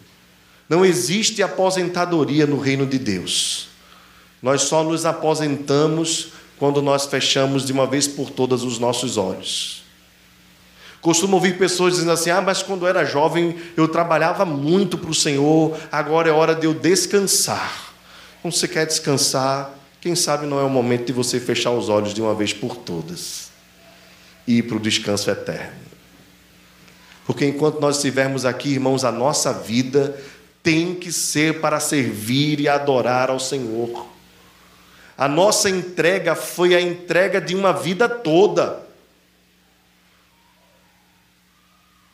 Não 0.69 0.85
existe 0.85 1.43
aposentadoria 1.43 2.47
no 2.47 2.59
reino 2.59 2.87
de 2.87 2.99
Deus. 2.99 3.69
Nós 4.43 4.63
só 4.63 4.85
nos 4.85 5.05
aposentamos 5.05 6.29
quando 6.59 6.83
nós 6.83 7.07
fechamos 7.07 7.65
de 7.65 7.73
uma 7.73 7.87
vez 7.87 8.07
por 8.07 8.31
todas 8.31 8.63
os 8.63 8.79
nossos 8.79 9.17
olhos. 9.17 9.83
Costumo 11.01 11.37
ouvir 11.37 11.57
pessoas 11.57 11.95
dizendo 11.95 12.13
assim: 12.13 12.31
ah, 12.31 12.41
mas 12.41 12.63
quando 12.63 12.83
eu 12.83 12.89
era 12.89 13.05
jovem 13.05 13.57
eu 13.77 13.87
trabalhava 13.89 14.45
muito 14.45 14.99
para 14.99 15.11
o 15.11 15.15
Senhor, 15.15 15.79
agora 15.91 16.29
é 16.29 16.33
hora 16.33 16.55
de 16.55 16.67
eu 16.67 16.75
descansar. 16.75 17.95
Então, 18.39 18.51
você 18.51 18.69
quer 18.69 18.87
descansar, 18.87 19.73
quem 20.01 20.15
sabe 20.15 20.47
não 20.47 20.61
é 20.61 20.63
o 20.63 20.71
momento 20.71 21.07
de 21.07 21.13
você 21.13 21.41
fechar 21.41 21.71
os 21.71 21.89
olhos 21.89 22.15
de 22.15 22.23
uma 22.23 22.35
vez 22.35 22.53
por 22.53 22.77
todas 22.77 23.51
e 24.47 24.59
ir 24.59 24.63
para 24.63 24.77
o 24.77 24.81
descanso 24.81 25.31
eterno. 25.31 25.89
Porque 27.27 27.45
enquanto 27.45 27.81
nós 27.81 27.97
estivermos 27.97 28.47
aqui, 28.47 28.71
irmãos, 28.71 29.05
a 29.05 29.13
nossa 29.13 29.53
vida 29.53 30.19
tem 30.63 30.95
que 30.95 31.13
ser 31.13 31.61
para 31.61 31.79
servir 31.79 32.61
e 32.61 32.69
adorar 32.69 33.31
ao 33.31 33.39
Senhor. 33.39 34.07
A 35.17 35.29
nossa 35.29 35.69
entrega 35.69 36.35
foi 36.35 36.75
a 36.75 36.81
entrega 36.81 37.41
de 37.41 37.55
uma 37.55 37.73
vida 37.73 38.09
toda. 38.09 38.88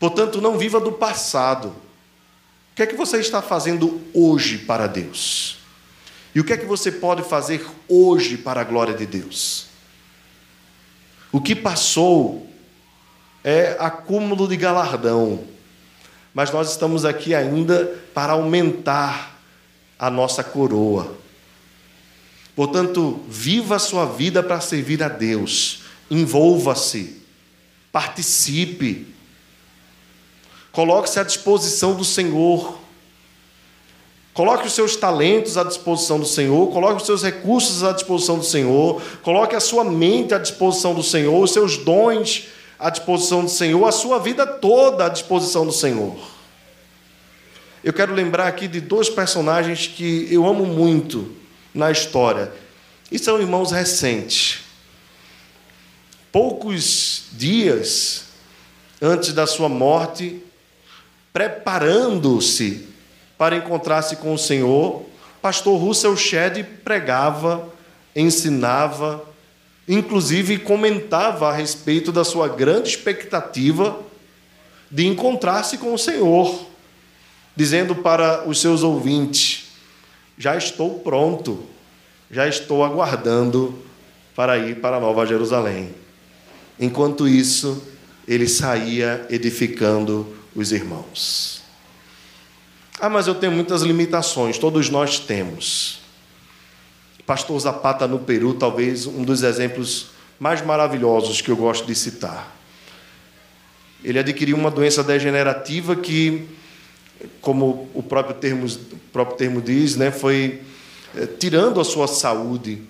Portanto, 0.05 0.39
não 0.39 0.59
viva 0.59 0.79
do 0.79 0.93
passado. 0.93 1.69
O 1.69 2.75
que 2.75 2.83
é 2.83 2.87
que 2.87 2.95
você 2.95 3.17
está 3.21 3.41
fazendo 3.41 4.03
hoje 4.13 4.59
para 4.59 4.87
Deus? 4.87 5.57
E 6.35 6.41
o 6.41 6.45
que 6.45 6.53
é 6.53 6.59
que 6.59 6.67
você 6.67 6.93
pode 6.93 7.23
fazer 7.23 7.67
hoje 7.89 8.37
para 8.37 8.61
a 8.61 8.65
glória 8.65 8.93
de 8.93 9.07
Deus? 9.07 9.69
O 11.33 11.41
que 11.41 11.57
passou 11.57 12.47
é 13.43 13.79
acúmulo 13.81 14.47
de 14.47 14.59
galardão, 14.59 15.43
mas 16.35 16.53
nós 16.53 16.71
estamos 16.71 17.07
aqui 17.07 17.35
ainda 17.35 17.87
para 18.13 18.35
aumentar 18.35 19.41
a 19.99 20.11
nossa 20.11 20.45
coroa. 20.45 21.17
Portanto, 22.55 23.25
viva 23.27 23.77
a 23.77 23.79
sua 23.79 24.05
vida 24.05 24.43
para 24.43 24.61
servir 24.61 25.03
a 25.03 25.09
Deus, 25.09 25.81
envolva-se, 26.11 27.23
participe, 27.91 29.14
coloque-se 30.75 31.19
à 31.21 31.23
disposição 31.23 31.95
do 31.95 32.05
Senhor. 32.05 32.79
Coloque 34.35 34.67
os 34.67 34.73
seus 34.73 34.97
talentos 34.97 35.57
à 35.57 35.63
disposição 35.63 36.19
do 36.19 36.27
Senhor, 36.27 36.73
coloque 36.73 36.97
os 36.97 37.07
seus 37.07 37.23
recursos 37.23 37.85
à 37.85 37.93
disposição 37.93 38.37
do 38.37 38.45
Senhor, 38.45 39.01
coloque 39.23 39.55
a 39.55 39.61
sua 39.61 39.85
mente 39.85 40.35
à 40.35 40.39
disposição 40.39 40.93
do 40.93 41.05
Senhor, 41.05 41.41
os 41.41 41.53
seus 41.53 41.77
dons 41.77 42.49
à 42.77 42.91
disposição 42.91 43.45
do 43.45 43.49
Senhor, 43.49 43.87
a 43.87 43.93
sua 43.93 44.19
vida 44.19 44.45
toda 44.45 45.07
à 45.07 45.09
disposição 45.09 45.65
do 45.65 45.73
Senhor. 45.73 46.17
Eu 47.85 47.93
quero 47.93 48.13
lembrar 48.13 48.49
aqui 48.49 48.67
de 48.67 48.81
dois 48.81 49.09
personagens 49.09 49.87
que 49.87 50.27
eu 50.29 50.45
amo 50.45 50.67
muito 50.67 51.31
na 51.73 51.93
história, 51.93 52.53
e 53.13 53.19
são 53.21 53.41
irmãos 53.41 53.71
recentes. 53.71 54.65
Poucos 56.33 57.27
dias 57.31 58.25
antes 59.01 59.33
da 59.33 59.47
sua 59.47 59.69
morte, 59.69 60.43
preparando-se 61.35 62.87
para 63.37 63.57
encontrar-se 63.57 64.15
com 64.15 64.33
o 64.33 64.39
Senhor, 64.39 65.05
pastor 65.43 65.77
Russell 65.81 66.17
Shedd 66.17 66.63
pregava, 66.85 67.69
ensinava, 68.15 69.21
inclusive 69.89 70.59
comentava 70.59 71.49
a 71.51 71.53
respeito 71.53 72.13
da 72.13 72.23
sua 72.23 72.47
grande 72.47 72.91
expectativa 72.91 73.99
de 74.89 75.09
encontrar-se 75.09 75.77
com 75.77 75.93
o 75.93 75.99
Senhor, 75.99 76.67
dizendo 77.57 77.97
para 77.97 78.49
os 78.49 78.61
seus 78.61 78.85
ouvintes: 78.85 79.73
Já 80.39 80.57
estou 80.57 81.01
pronto, 81.01 81.65
já 82.31 82.47
estou 82.47 82.85
aguardando 82.85 83.77
para 84.37 84.57
ir 84.57 84.77
para 84.77 85.01
Nova 85.01 85.27
Jerusalém. 85.27 85.97
Enquanto 86.79 87.27
isso, 87.27 87.83
ele 88.29 88.47
saía 88.47 89.27
edificando 89.29 90.44
os 90.55 90.73
irmãos. 90.73 91.63
Ah, 93.01 93.09
mas 93.09 93.27
eu 93.27 93.35
tenho 93.35 93.53
muitas 93.53 93.83
limitações, 93.83 94.57
todos 94.57 94.89
nós 94.89 95.19
temos. 95.19 96.01
Pastor 97.27 97.59
Zapata 97.59 98.07
no 98.07 98.19
Peru, 98.19 98.55
talvez 98.55 99.07
um 99.07 99.25
dos 99.25 99.43
exemplos 99.43 100.09
mais 100.39 100.65
maravilhosos 100.65 101.41
que 101.41 101.51
eu 101.51 101.57
gosto 101.57 101.87
de 101.87 101.95
citar. 101.95 102.55
Ele 104.03 104.19
adquiriu 104.19 104.57
uma 104.57 104.71
doença 104.71 105.03
degenerativa 105.03 105.97
que, 105.97 106.47
como 107.41 107.89
o 107.95 108.03
próprio 108.03 108.35
termo, 108.37 108.67
o 108.67 108.99
próprio 109.13 109.37
termo 109.39 109.63
diz, 109.63 109.97
né, 109.97 110.11
foi 110.11 110.61
é, 111.17 111.27
tirando 111.27 111.81
a 111.81 111.85
sua 111.85 112.07
saúde. 112.07 112.83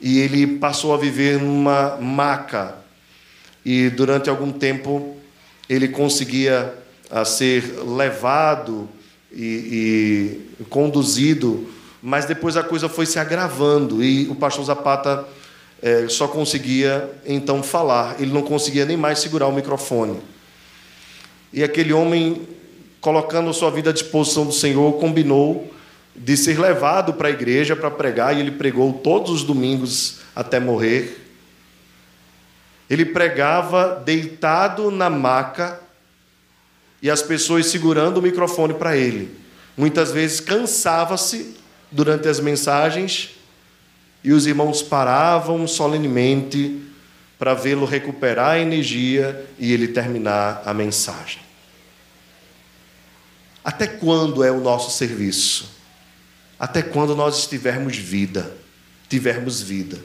E 0.00 0.18
ele 0.18 0.58
passou 0.58 0.92
a 0.92 0.96
viver 0.96 1.40
numa 1.40 1.96
maca. 1.96 2.76
E 3.64 3.88
durante 3.90 4.28
algum 4.28 4.52
tempo 4.52 5.15
ele 5.68 5.88
conseguia 5.88 6.74
a 7.10 7.24
ser 7.24 7.62
levado 7.84 8.88
e, 9.32 10.46
e 10.60 10.64
conduzido, 10.64 11.68
mas 12.02 12.24
depois 12.24 12.56
a 12.56 12.62
coisa 12.62 12.88
foi 12.88 13.06
se 13.06 13.18
agravando 13.18 14.02
e 14.02 14.28
o 14.28 14.34
pastor 14.34 14.64
Zapata 14.64 15.26
é, 15.82 16.08
só 16.08 16.26
conseguia 16.26 17.10
então 17.26 17.62
falar, 17.62 18.16
ele 18.20 18.32
não 18.32 18.42
conseguia 18.42 18.84
nem 18.84 18.96
mais 18.96 19.18
segurar 19.18 19.46
o 19.46 19.52
microfone. 19.52 20.20
E 21.52 21.62
aquele 21.62 21.92
homem, 21.92 22.42
colocando 23.00 23.52
sua 23.52 23.70
vida 23.70 23.90
à 23.90 23.92
disposição 23.92 24.46
do 24.46 24.52
Senhor, 24.52 24.92
combinou 24.94 25.72
de 26.14 26.36
ser 26.36 26.58
levado 26.58 27.14
para 27.14 27.28
a 27.28 27.30
igreja 27.30 27.76
para 27.76 27.90
pregar, 27.90 28.36
e 28.36 28.40
ele 28.40 28.52
pregou 28.52 28.92
todos 28.92 29.30
os 29.30 29.42
domingos 29.44 30.18
até 30.34 30.58
morrer. 30.58 31.25
Ele 32.88 33.04
pregava 33.04 34.02
deitado 34.04 34.90
na 34.90 35.10
maca 35.10 35.80
e 37.02 37.10
as 37.10 37.22
pessoas 37.22 37.66
segurando 37.66 38.18
o 38.18 38.22
microfone 38.22 38.74
para 38.74 38.96
ele. 38.96 39.34
Muitas 39.76 40.12
vezes 40.12 40.40
cansava-se 40.40 41.56
durante 41.90 42.28
as 42.28 42.40
mensagens 42.40 43.30
e 44.24 44.32
os 44.32 44.46
irmãos 44.46 44.82
paravam 44.82 45.66
solenemente 45.66 46.82
para 47.38 47.54
vê-lo 47.54 47.84
recuperar 47.84 48.52
a 48.52 48.58
energia 48.58 49.46
e 49.58 49.72
ele 49.72 49.88
terminar 49.88 50.62
a 50.64 50.72
mensagem. 50.72 51.40
Até 53.62 53.86
quando 53.86 54.42
é 54.42 54.50
o 54.50 54.60
nosso 54.60 54.96
serviço? 54.96 55.76
Até 56.58 56.82
quando 56.82 57.14
nós 57.14 57.38
estivermos 57.38 57.96
vida, 57.96 58.56
tivermos 59.08 59.60
vida. 59.60 59.98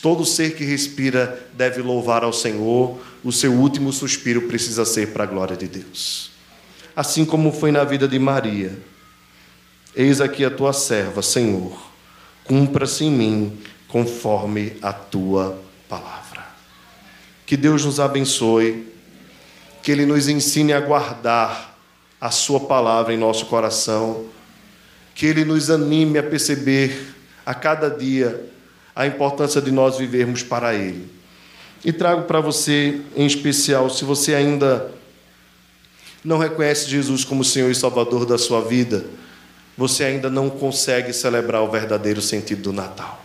Todo 0.00 0.24
ser 0.24 0.54
que 0.54 0.64
respira 0.64 1.46
deve 1.54 1.80
louvar 1.82 2.24
ao 2.24 2.32
Senhor, 2.32 2.98
o 3.22 3.32
seu 3.32 3.52
último 3.52 3.92
suspiro 3.92 4.42
precisa 4.42 4.84
ser 4.84 5.12
para 5.12 5.24
a 5.24 5.26
glória 5.26 5.56
de 5.56 5.66
Deus. 5.66 6.30
Assim 6.94 7.24
como 7.24 7.52
foi 7.52 7.72
na 7.72 7.84
vida 7.84 8.06
de 8.06 8.18
Maria. 8.18 8.76
Eis 9.94 10.20
aqui 10.20 10.44
a 10.44 10.50
tua 10.50 10.72
serva, 10.72 11.20
Senhor, 11.22 11.78
cumpra-se 12.44 13.04
em 13.04 13.10
mim 13.10 13.58
conforme 13.88 14.72
a 14.80 14.92
tua 14.92 15.60
palavra. 15.88 16.46
Que 17.44 17.56
Deus 17.56 17.84
nos 17.84 18.00
abençoe, 18.00 18.86
que 19.82 19.92
Ele 19.92 20.06
nos 20.06 20.28
ensine 20.28 20.72
a 20.72 20.80
guardar 20.80 21.78
a 22.20 22.30
Sua 22.30 22.60
palavra 22.60 23.12
em 23.12 23.18
nosso 23.18 23.46
coração, 23.46 24.26
que 25.14 25.26
Ele 25.26 25.44
nos 25.44 25.70
anime 25.70 26.18
a 26.18 26.22
perceber 26.22 27.14
a 27.44 27.54
cada 27.54 27.90
dia 27.90 28.51
a 28.94 29.06
importância 29.06 29.60
de 29.60 29.70
nós 29.70 29.98
vivermos 29.98 30.42
para 30.42 30.74
Ele. 30.74 31.08
E 31.84 31.92
trago 31.92 32.22
para 32.22 32.40
você, 32.40 33.00
em 33.16 33.26
especial, 33.26 33.90
se 33.90 34.04
você 34.04 34.34
ainda 34.34 34.92
não 36.24 36.38
reconhece 36.38 36.88
Jesus 36.88 37.24
como 37.24 37.44
Senhor 37.44 37.70
e 37.70 37.74
Salvador 37.74 38.24
da 38.24 38.38
sua 38.38 38.60
vida, 38.60 39.04
você 39.76 40.04
ainda 40.04 40.30
não 40.30 40.48
consegue 40.48 41.12
celebrar 41.12 41.62
o 41.62 41.70
verdadeiro 41.70 42.20
sentido 42.20 42.62
do 42.62 42.72
Natal. 42.72 43.24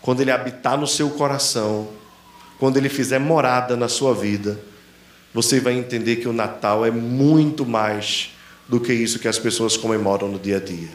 Quando 0.00 0.20
Ele 0.22 0.30
habitar 0.30 0.78
no 0.78 0.86
seu 0.86 1.10
coração, 1.10 1.88
quando 2.58 2.78
Ele 2.78 2.88
fizer 2.88 3.18
morada 3.18 3.76
na 3.76 3.88
sua 3.88 4.14
vida, 4.14 4.58
você 5.32 5.60
vai 5.60 5.74
entender 5.74 6.16
que 6.16 6.26
o 6.26 6.32
Natal 6.32 6.84
é 6.84 6.90
muito 6.90 7.64
mais 7.64 8.30
do 8.68 8.80
que 8.80 8.92
isso 8.92 9.18
que 9.18 9.28
as 9.28 9.38
pessoas 9.38 9.76
comemoram 9.76 10.28
no 10.28 10.38
dia 10.38 10.56
a 10.56 10.60
dia. 10.60 10.90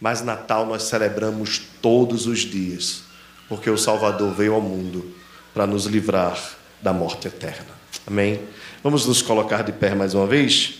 Mas 0.00 0.22
Natal 0.22 0.64
nós 0.66 0.84
celebramos 0.84 1.60
todos 1.82 2.26
os 2.26 2.40
dias, 2.40 3.02
porque 3.48 3.68
o 3.68 3.76
Salvador 3.76 4.32
veio 4.32 4.54
ao 4.54 4.60
mundo 4.60 5.14
para 5.52 5.66
nos 5.66 5.86
livrar 5.86 6.38
da 6.80 6.92
morte 6.92 7.26
eterna. 7.26 7.66
Amém? 8.06 8.40
Vamos 8.82 9.06
nos 9.06 9.22
colocar 9.22 9.62
de 9.62 9.72
pé 9.72 9.94
mais 9.94 10.14
uma 10.14 10.26
vez? 10.26 10.78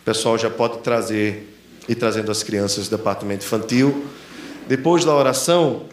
O 0.00 0.04
pessoal 0.04 0.38
já 0.38 0.48
pode 0.48 0.78
trazer 0.78 1.54
e 1.88 1.94
trazendo 1.94 2.30
as 2.30 2.42
crianças 2.42 2.88
do 2.88 2.96
departamento 2.96 3.44
infantil. 3.44 4.06
Depois 4.66 5.04
da 5.04 5.14
oração, 5.14 5.86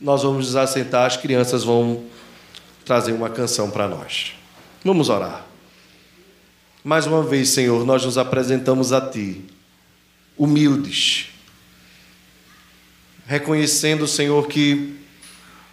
nós 0.00 0.22
vamos 0.22 0.46
nos 0.46 0.56
assentar, 0.56 1.06
as 1.06 1.16
crianças 1.16 1.62
vão 1.62 2.04
trazer 2.84 3.12
uma 3.12 3.30
canção 3.30 3.70
para 3.70 3.86
nós. 3.86 4.32
Vamos 4.84 5.08
orar. 5.08 5.44
Mais 6.82 7.06
uma 7.06 7.22
vez, 7.22 7.50
Senhor, 7.50 7.84
nós 7.84 8.04
nos 8.04 8.16
apresentamos 8.16 8.92
a 8.92 9.00
Ti 9.00 9.44
humildes, 10.38 11.26
reconhecendo, 13.26 14.06
Senhor, 14.06 14.46
que 14.46 14.96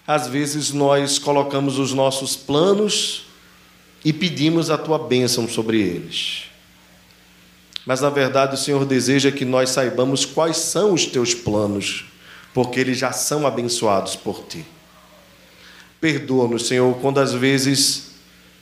às 0.08 0.28
vezes 0.28 0.72
nós 0.72 1.20
colocamos 1.20 1.78
os 1.78 1.94
nossos 1.94 2.36
planos 2.36 3.26
e 4.04 4.12
pedimos 4.12 4.70
a 4.70 4.78
tua 4.78 5.00
bênção 5.00 5.48
sobre 5.48 5.80
eles. 5.80 6.44
Mas 7.86 8.02
na 8.02 8.10
verdade 8.10 8.56
o 8.56 8.58
Senhor 8.58 8.84
deseja 8.86 9.32
que 9.32 9.46
nós 9.46 9.70
saibamos 9.70 10.26
quais 10.26 10.58
são 10.58 10.94
os 10.94 11.06
teus 11.06 11.34
planos, 11.34 12.06
porque 12.54 12.80
eles 12.80 12.98
já 12.98 13.12
são 13.12 13.46
abençoados 13.46 14.16
por 14.16 14.44
ti. 14.48 14.66
Perdoa-nos, 16.02 16.68
Senhor, 16.68 16.94
quando 16.98 17.20
às 17.20 17.34
vezes 17.34 18.12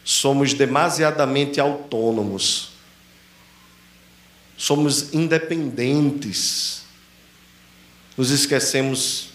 somos 0.04 0.54
demasiadamente 0.54 1.60
autônomos 1.60 2.73
somos 4.58 5.14
independentes. 5.14 6.84
Nos 8.18 8.30
esquecemos 8.30 9.30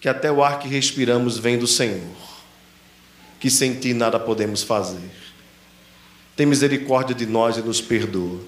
que 0.00 0.08
até 0.08 0.30
o 0.30 0.42
ar 0.42 0.58
que 0.58 0.68
respiramos 0.68 1.38
vem 1.38 1.58
do 1.58 1.66
Senhor, 1.66 2.16
que 3.40 3.50
sem 3.50 3.74
Ti 3.74 3.94
nada 3.94 4.18
podemos 4.18 4.62
fazer. 4.62 5.10
Tem 6.36 6.46
misericórdia 6.46 7.14
de 7.14 7.26
nós 7.26 7.56
e 7.56 7.62
nos 7.62 7.80
perdoa. 7.80 8.40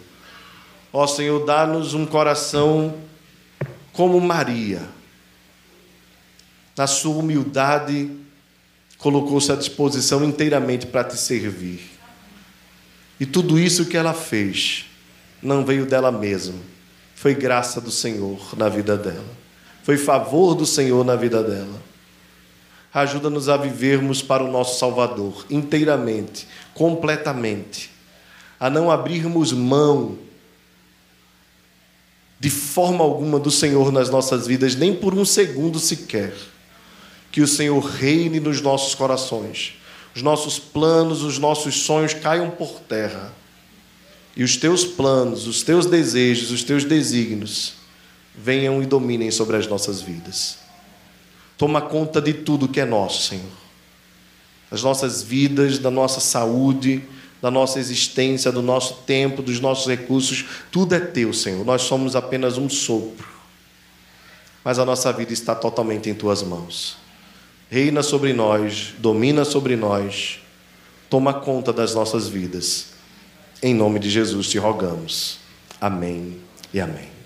Ó 0.93 1.07
Senhor, 1.07 1.45
dá-nos 1.45 1.95
um 1.95 2.07
coração 2.07 2.99
como 3.93 4.21
Maria, 4.21 4.89
na 6.77 6.87
sua 6.87 7.17
humildade, 7.17 8.11
colocou-se 8.97 9.51
à 9.51 9.57
disposição 9.57 10.25
inteiramente 10.25 10.87
para 10.87 11.05
te 11.05 11.17
servir. 11.17 11.81
E 13.19 13.27
tudo 13.27 13.59
isso 13.59 13.87
que 13.87 13.97
ela 13.97 14.15
fez 14.15 14.90
não 15.43 15.65
veio 15.65 15.87
dela 15.87 16.13
mesma, 16.13 16.59
foi 17.15 17.35
graça 17.35 17.81
do 17.81 17.91
Senhor 17.91 18.57
na 18.57 18.69
vida 18.69 18.97
dela, 18.97 19.37
foi 19.83 19.97
favor 19.97 20.55
do 20.55 20.67
Senhor 20.67 21.05
na 21.05 21.17
vida 21.17 21.43
dela. 21.43 21.91
Ajuda-nos 22.93 23.49
a 23.49 23.57
vivermos 23.57 24.21
para 24.21 24.43
o 24.43 24.51
nosso 24.51 24.79
Salvador 24.79 25.47
inteiramente, 25.49 26.47
completamente, 26.75 27.91
a 28.59 28.69
não 28.69 28.91
abrirmos 28.91 29.53
mão 29.53 30.19
de 32.41 32.49
forma 32.49 33.05
alguma 33.05 33.39
do 33.39 33.51
Senhor 33.51 33.93
nas 33.93 34.09
nossas 34.09 34.47
vidas, 34.47 34.75
nem 34.75 34.95
por 34.95 35.15
um 35.15 35.27
segundo 35.27 35.79
sequer. 35.79 36.35
Que 37.31 37.43
o 37.43 37.47
Senhor 37.47 37.79
reine 37.81 38.41
nos 38.41 38.61
nossos 38.61 38.95
corações, 38.95 39.75
os 40.17 40.23
nossos 40.23 40.59
planos, 40.59 41.23
os 41.23 41.39
nossos 41.39 41.83
sonhos 41.83 42.13
caiam 42.13 42.51
por 42.51 42.81
terra 42.81 43.33
e 44.41 44.43
os 44.43 44.57
teus 44.57 44.87
planos, 44.87 45.47
os 45.47 45.63
teus 45.63 45.85
desejos, 45.85 46.51
os 46.51 46.65
teus 46.65 46.83
desígnios 46.83 47.75
venham 48.35 48.83
e 48.83 48.87
dominem 48.87 49.31
sobre 49.31 49.55
as 49.59 49.67
nossas 49.67 50.01
vidas. 50.01 50.57
Toma 51.59 51.83
conta 51.83 52.23
de 52.23 52.33
tudo 52.33 52.67
que 52.67 52.81
é 52.81 52.87
nosso, 52.87 53.29
Senhor. 53.29 53.53
Das 54.71 54.83
nossas 54.83 55.23
vidas, 55.23 55.79
da 55.79 55.91
nossa 55.91 56.21
saúde, 56.21 57.05
da 57.43 57.51
nossa 57.51 57.79
existência, 57.79 58.51
do 58.51 58.63
nosso 58.63 59.03
tempo, 59.03 59.43
dos 59.43 59.61
nossos 59.61 59.87
recursos, 59.87 60.47
tudo 60.73 60.95
é 60.95 61.01
teu, 61.01 61.35
Senhor. 61.35 61.63
Nós 61.63 61.83
somos 61.83 62.17
apenas 62.17 62.57
um 62.57 62.71
sopro. 62.71 63.29
Mas 64.65 64.79
a 64.79 64.87
nossa 64.87 65.13
vida 65.13 65.35
está 65.35 65.55
totalmente 65.55 66.09
em 66.09 66.15
tuas 66.15 66.43
mãos. 66.43 66.97
Reina 67.69 68.03
sobre 68.03 68.33
nós, 68.33 68.95
domina 68.97 69.45
sobre 69.45 69.77
nós, 69.77 70.41
toma 71.11 71.35
conta 71.35 71.75
das 71.75 71.95
nossas 71.95 72.27
vidas. 72.27 72.90
Em 73.63 73.75
nome 73.75 73.99
de 73.99 74.09
Jesus 74.09 74.49
te 74.49 74.59
rogamos. 74.59 75.39
Amém 75.79 76.39
e 76.73 76.81
amém. 76.81 77.20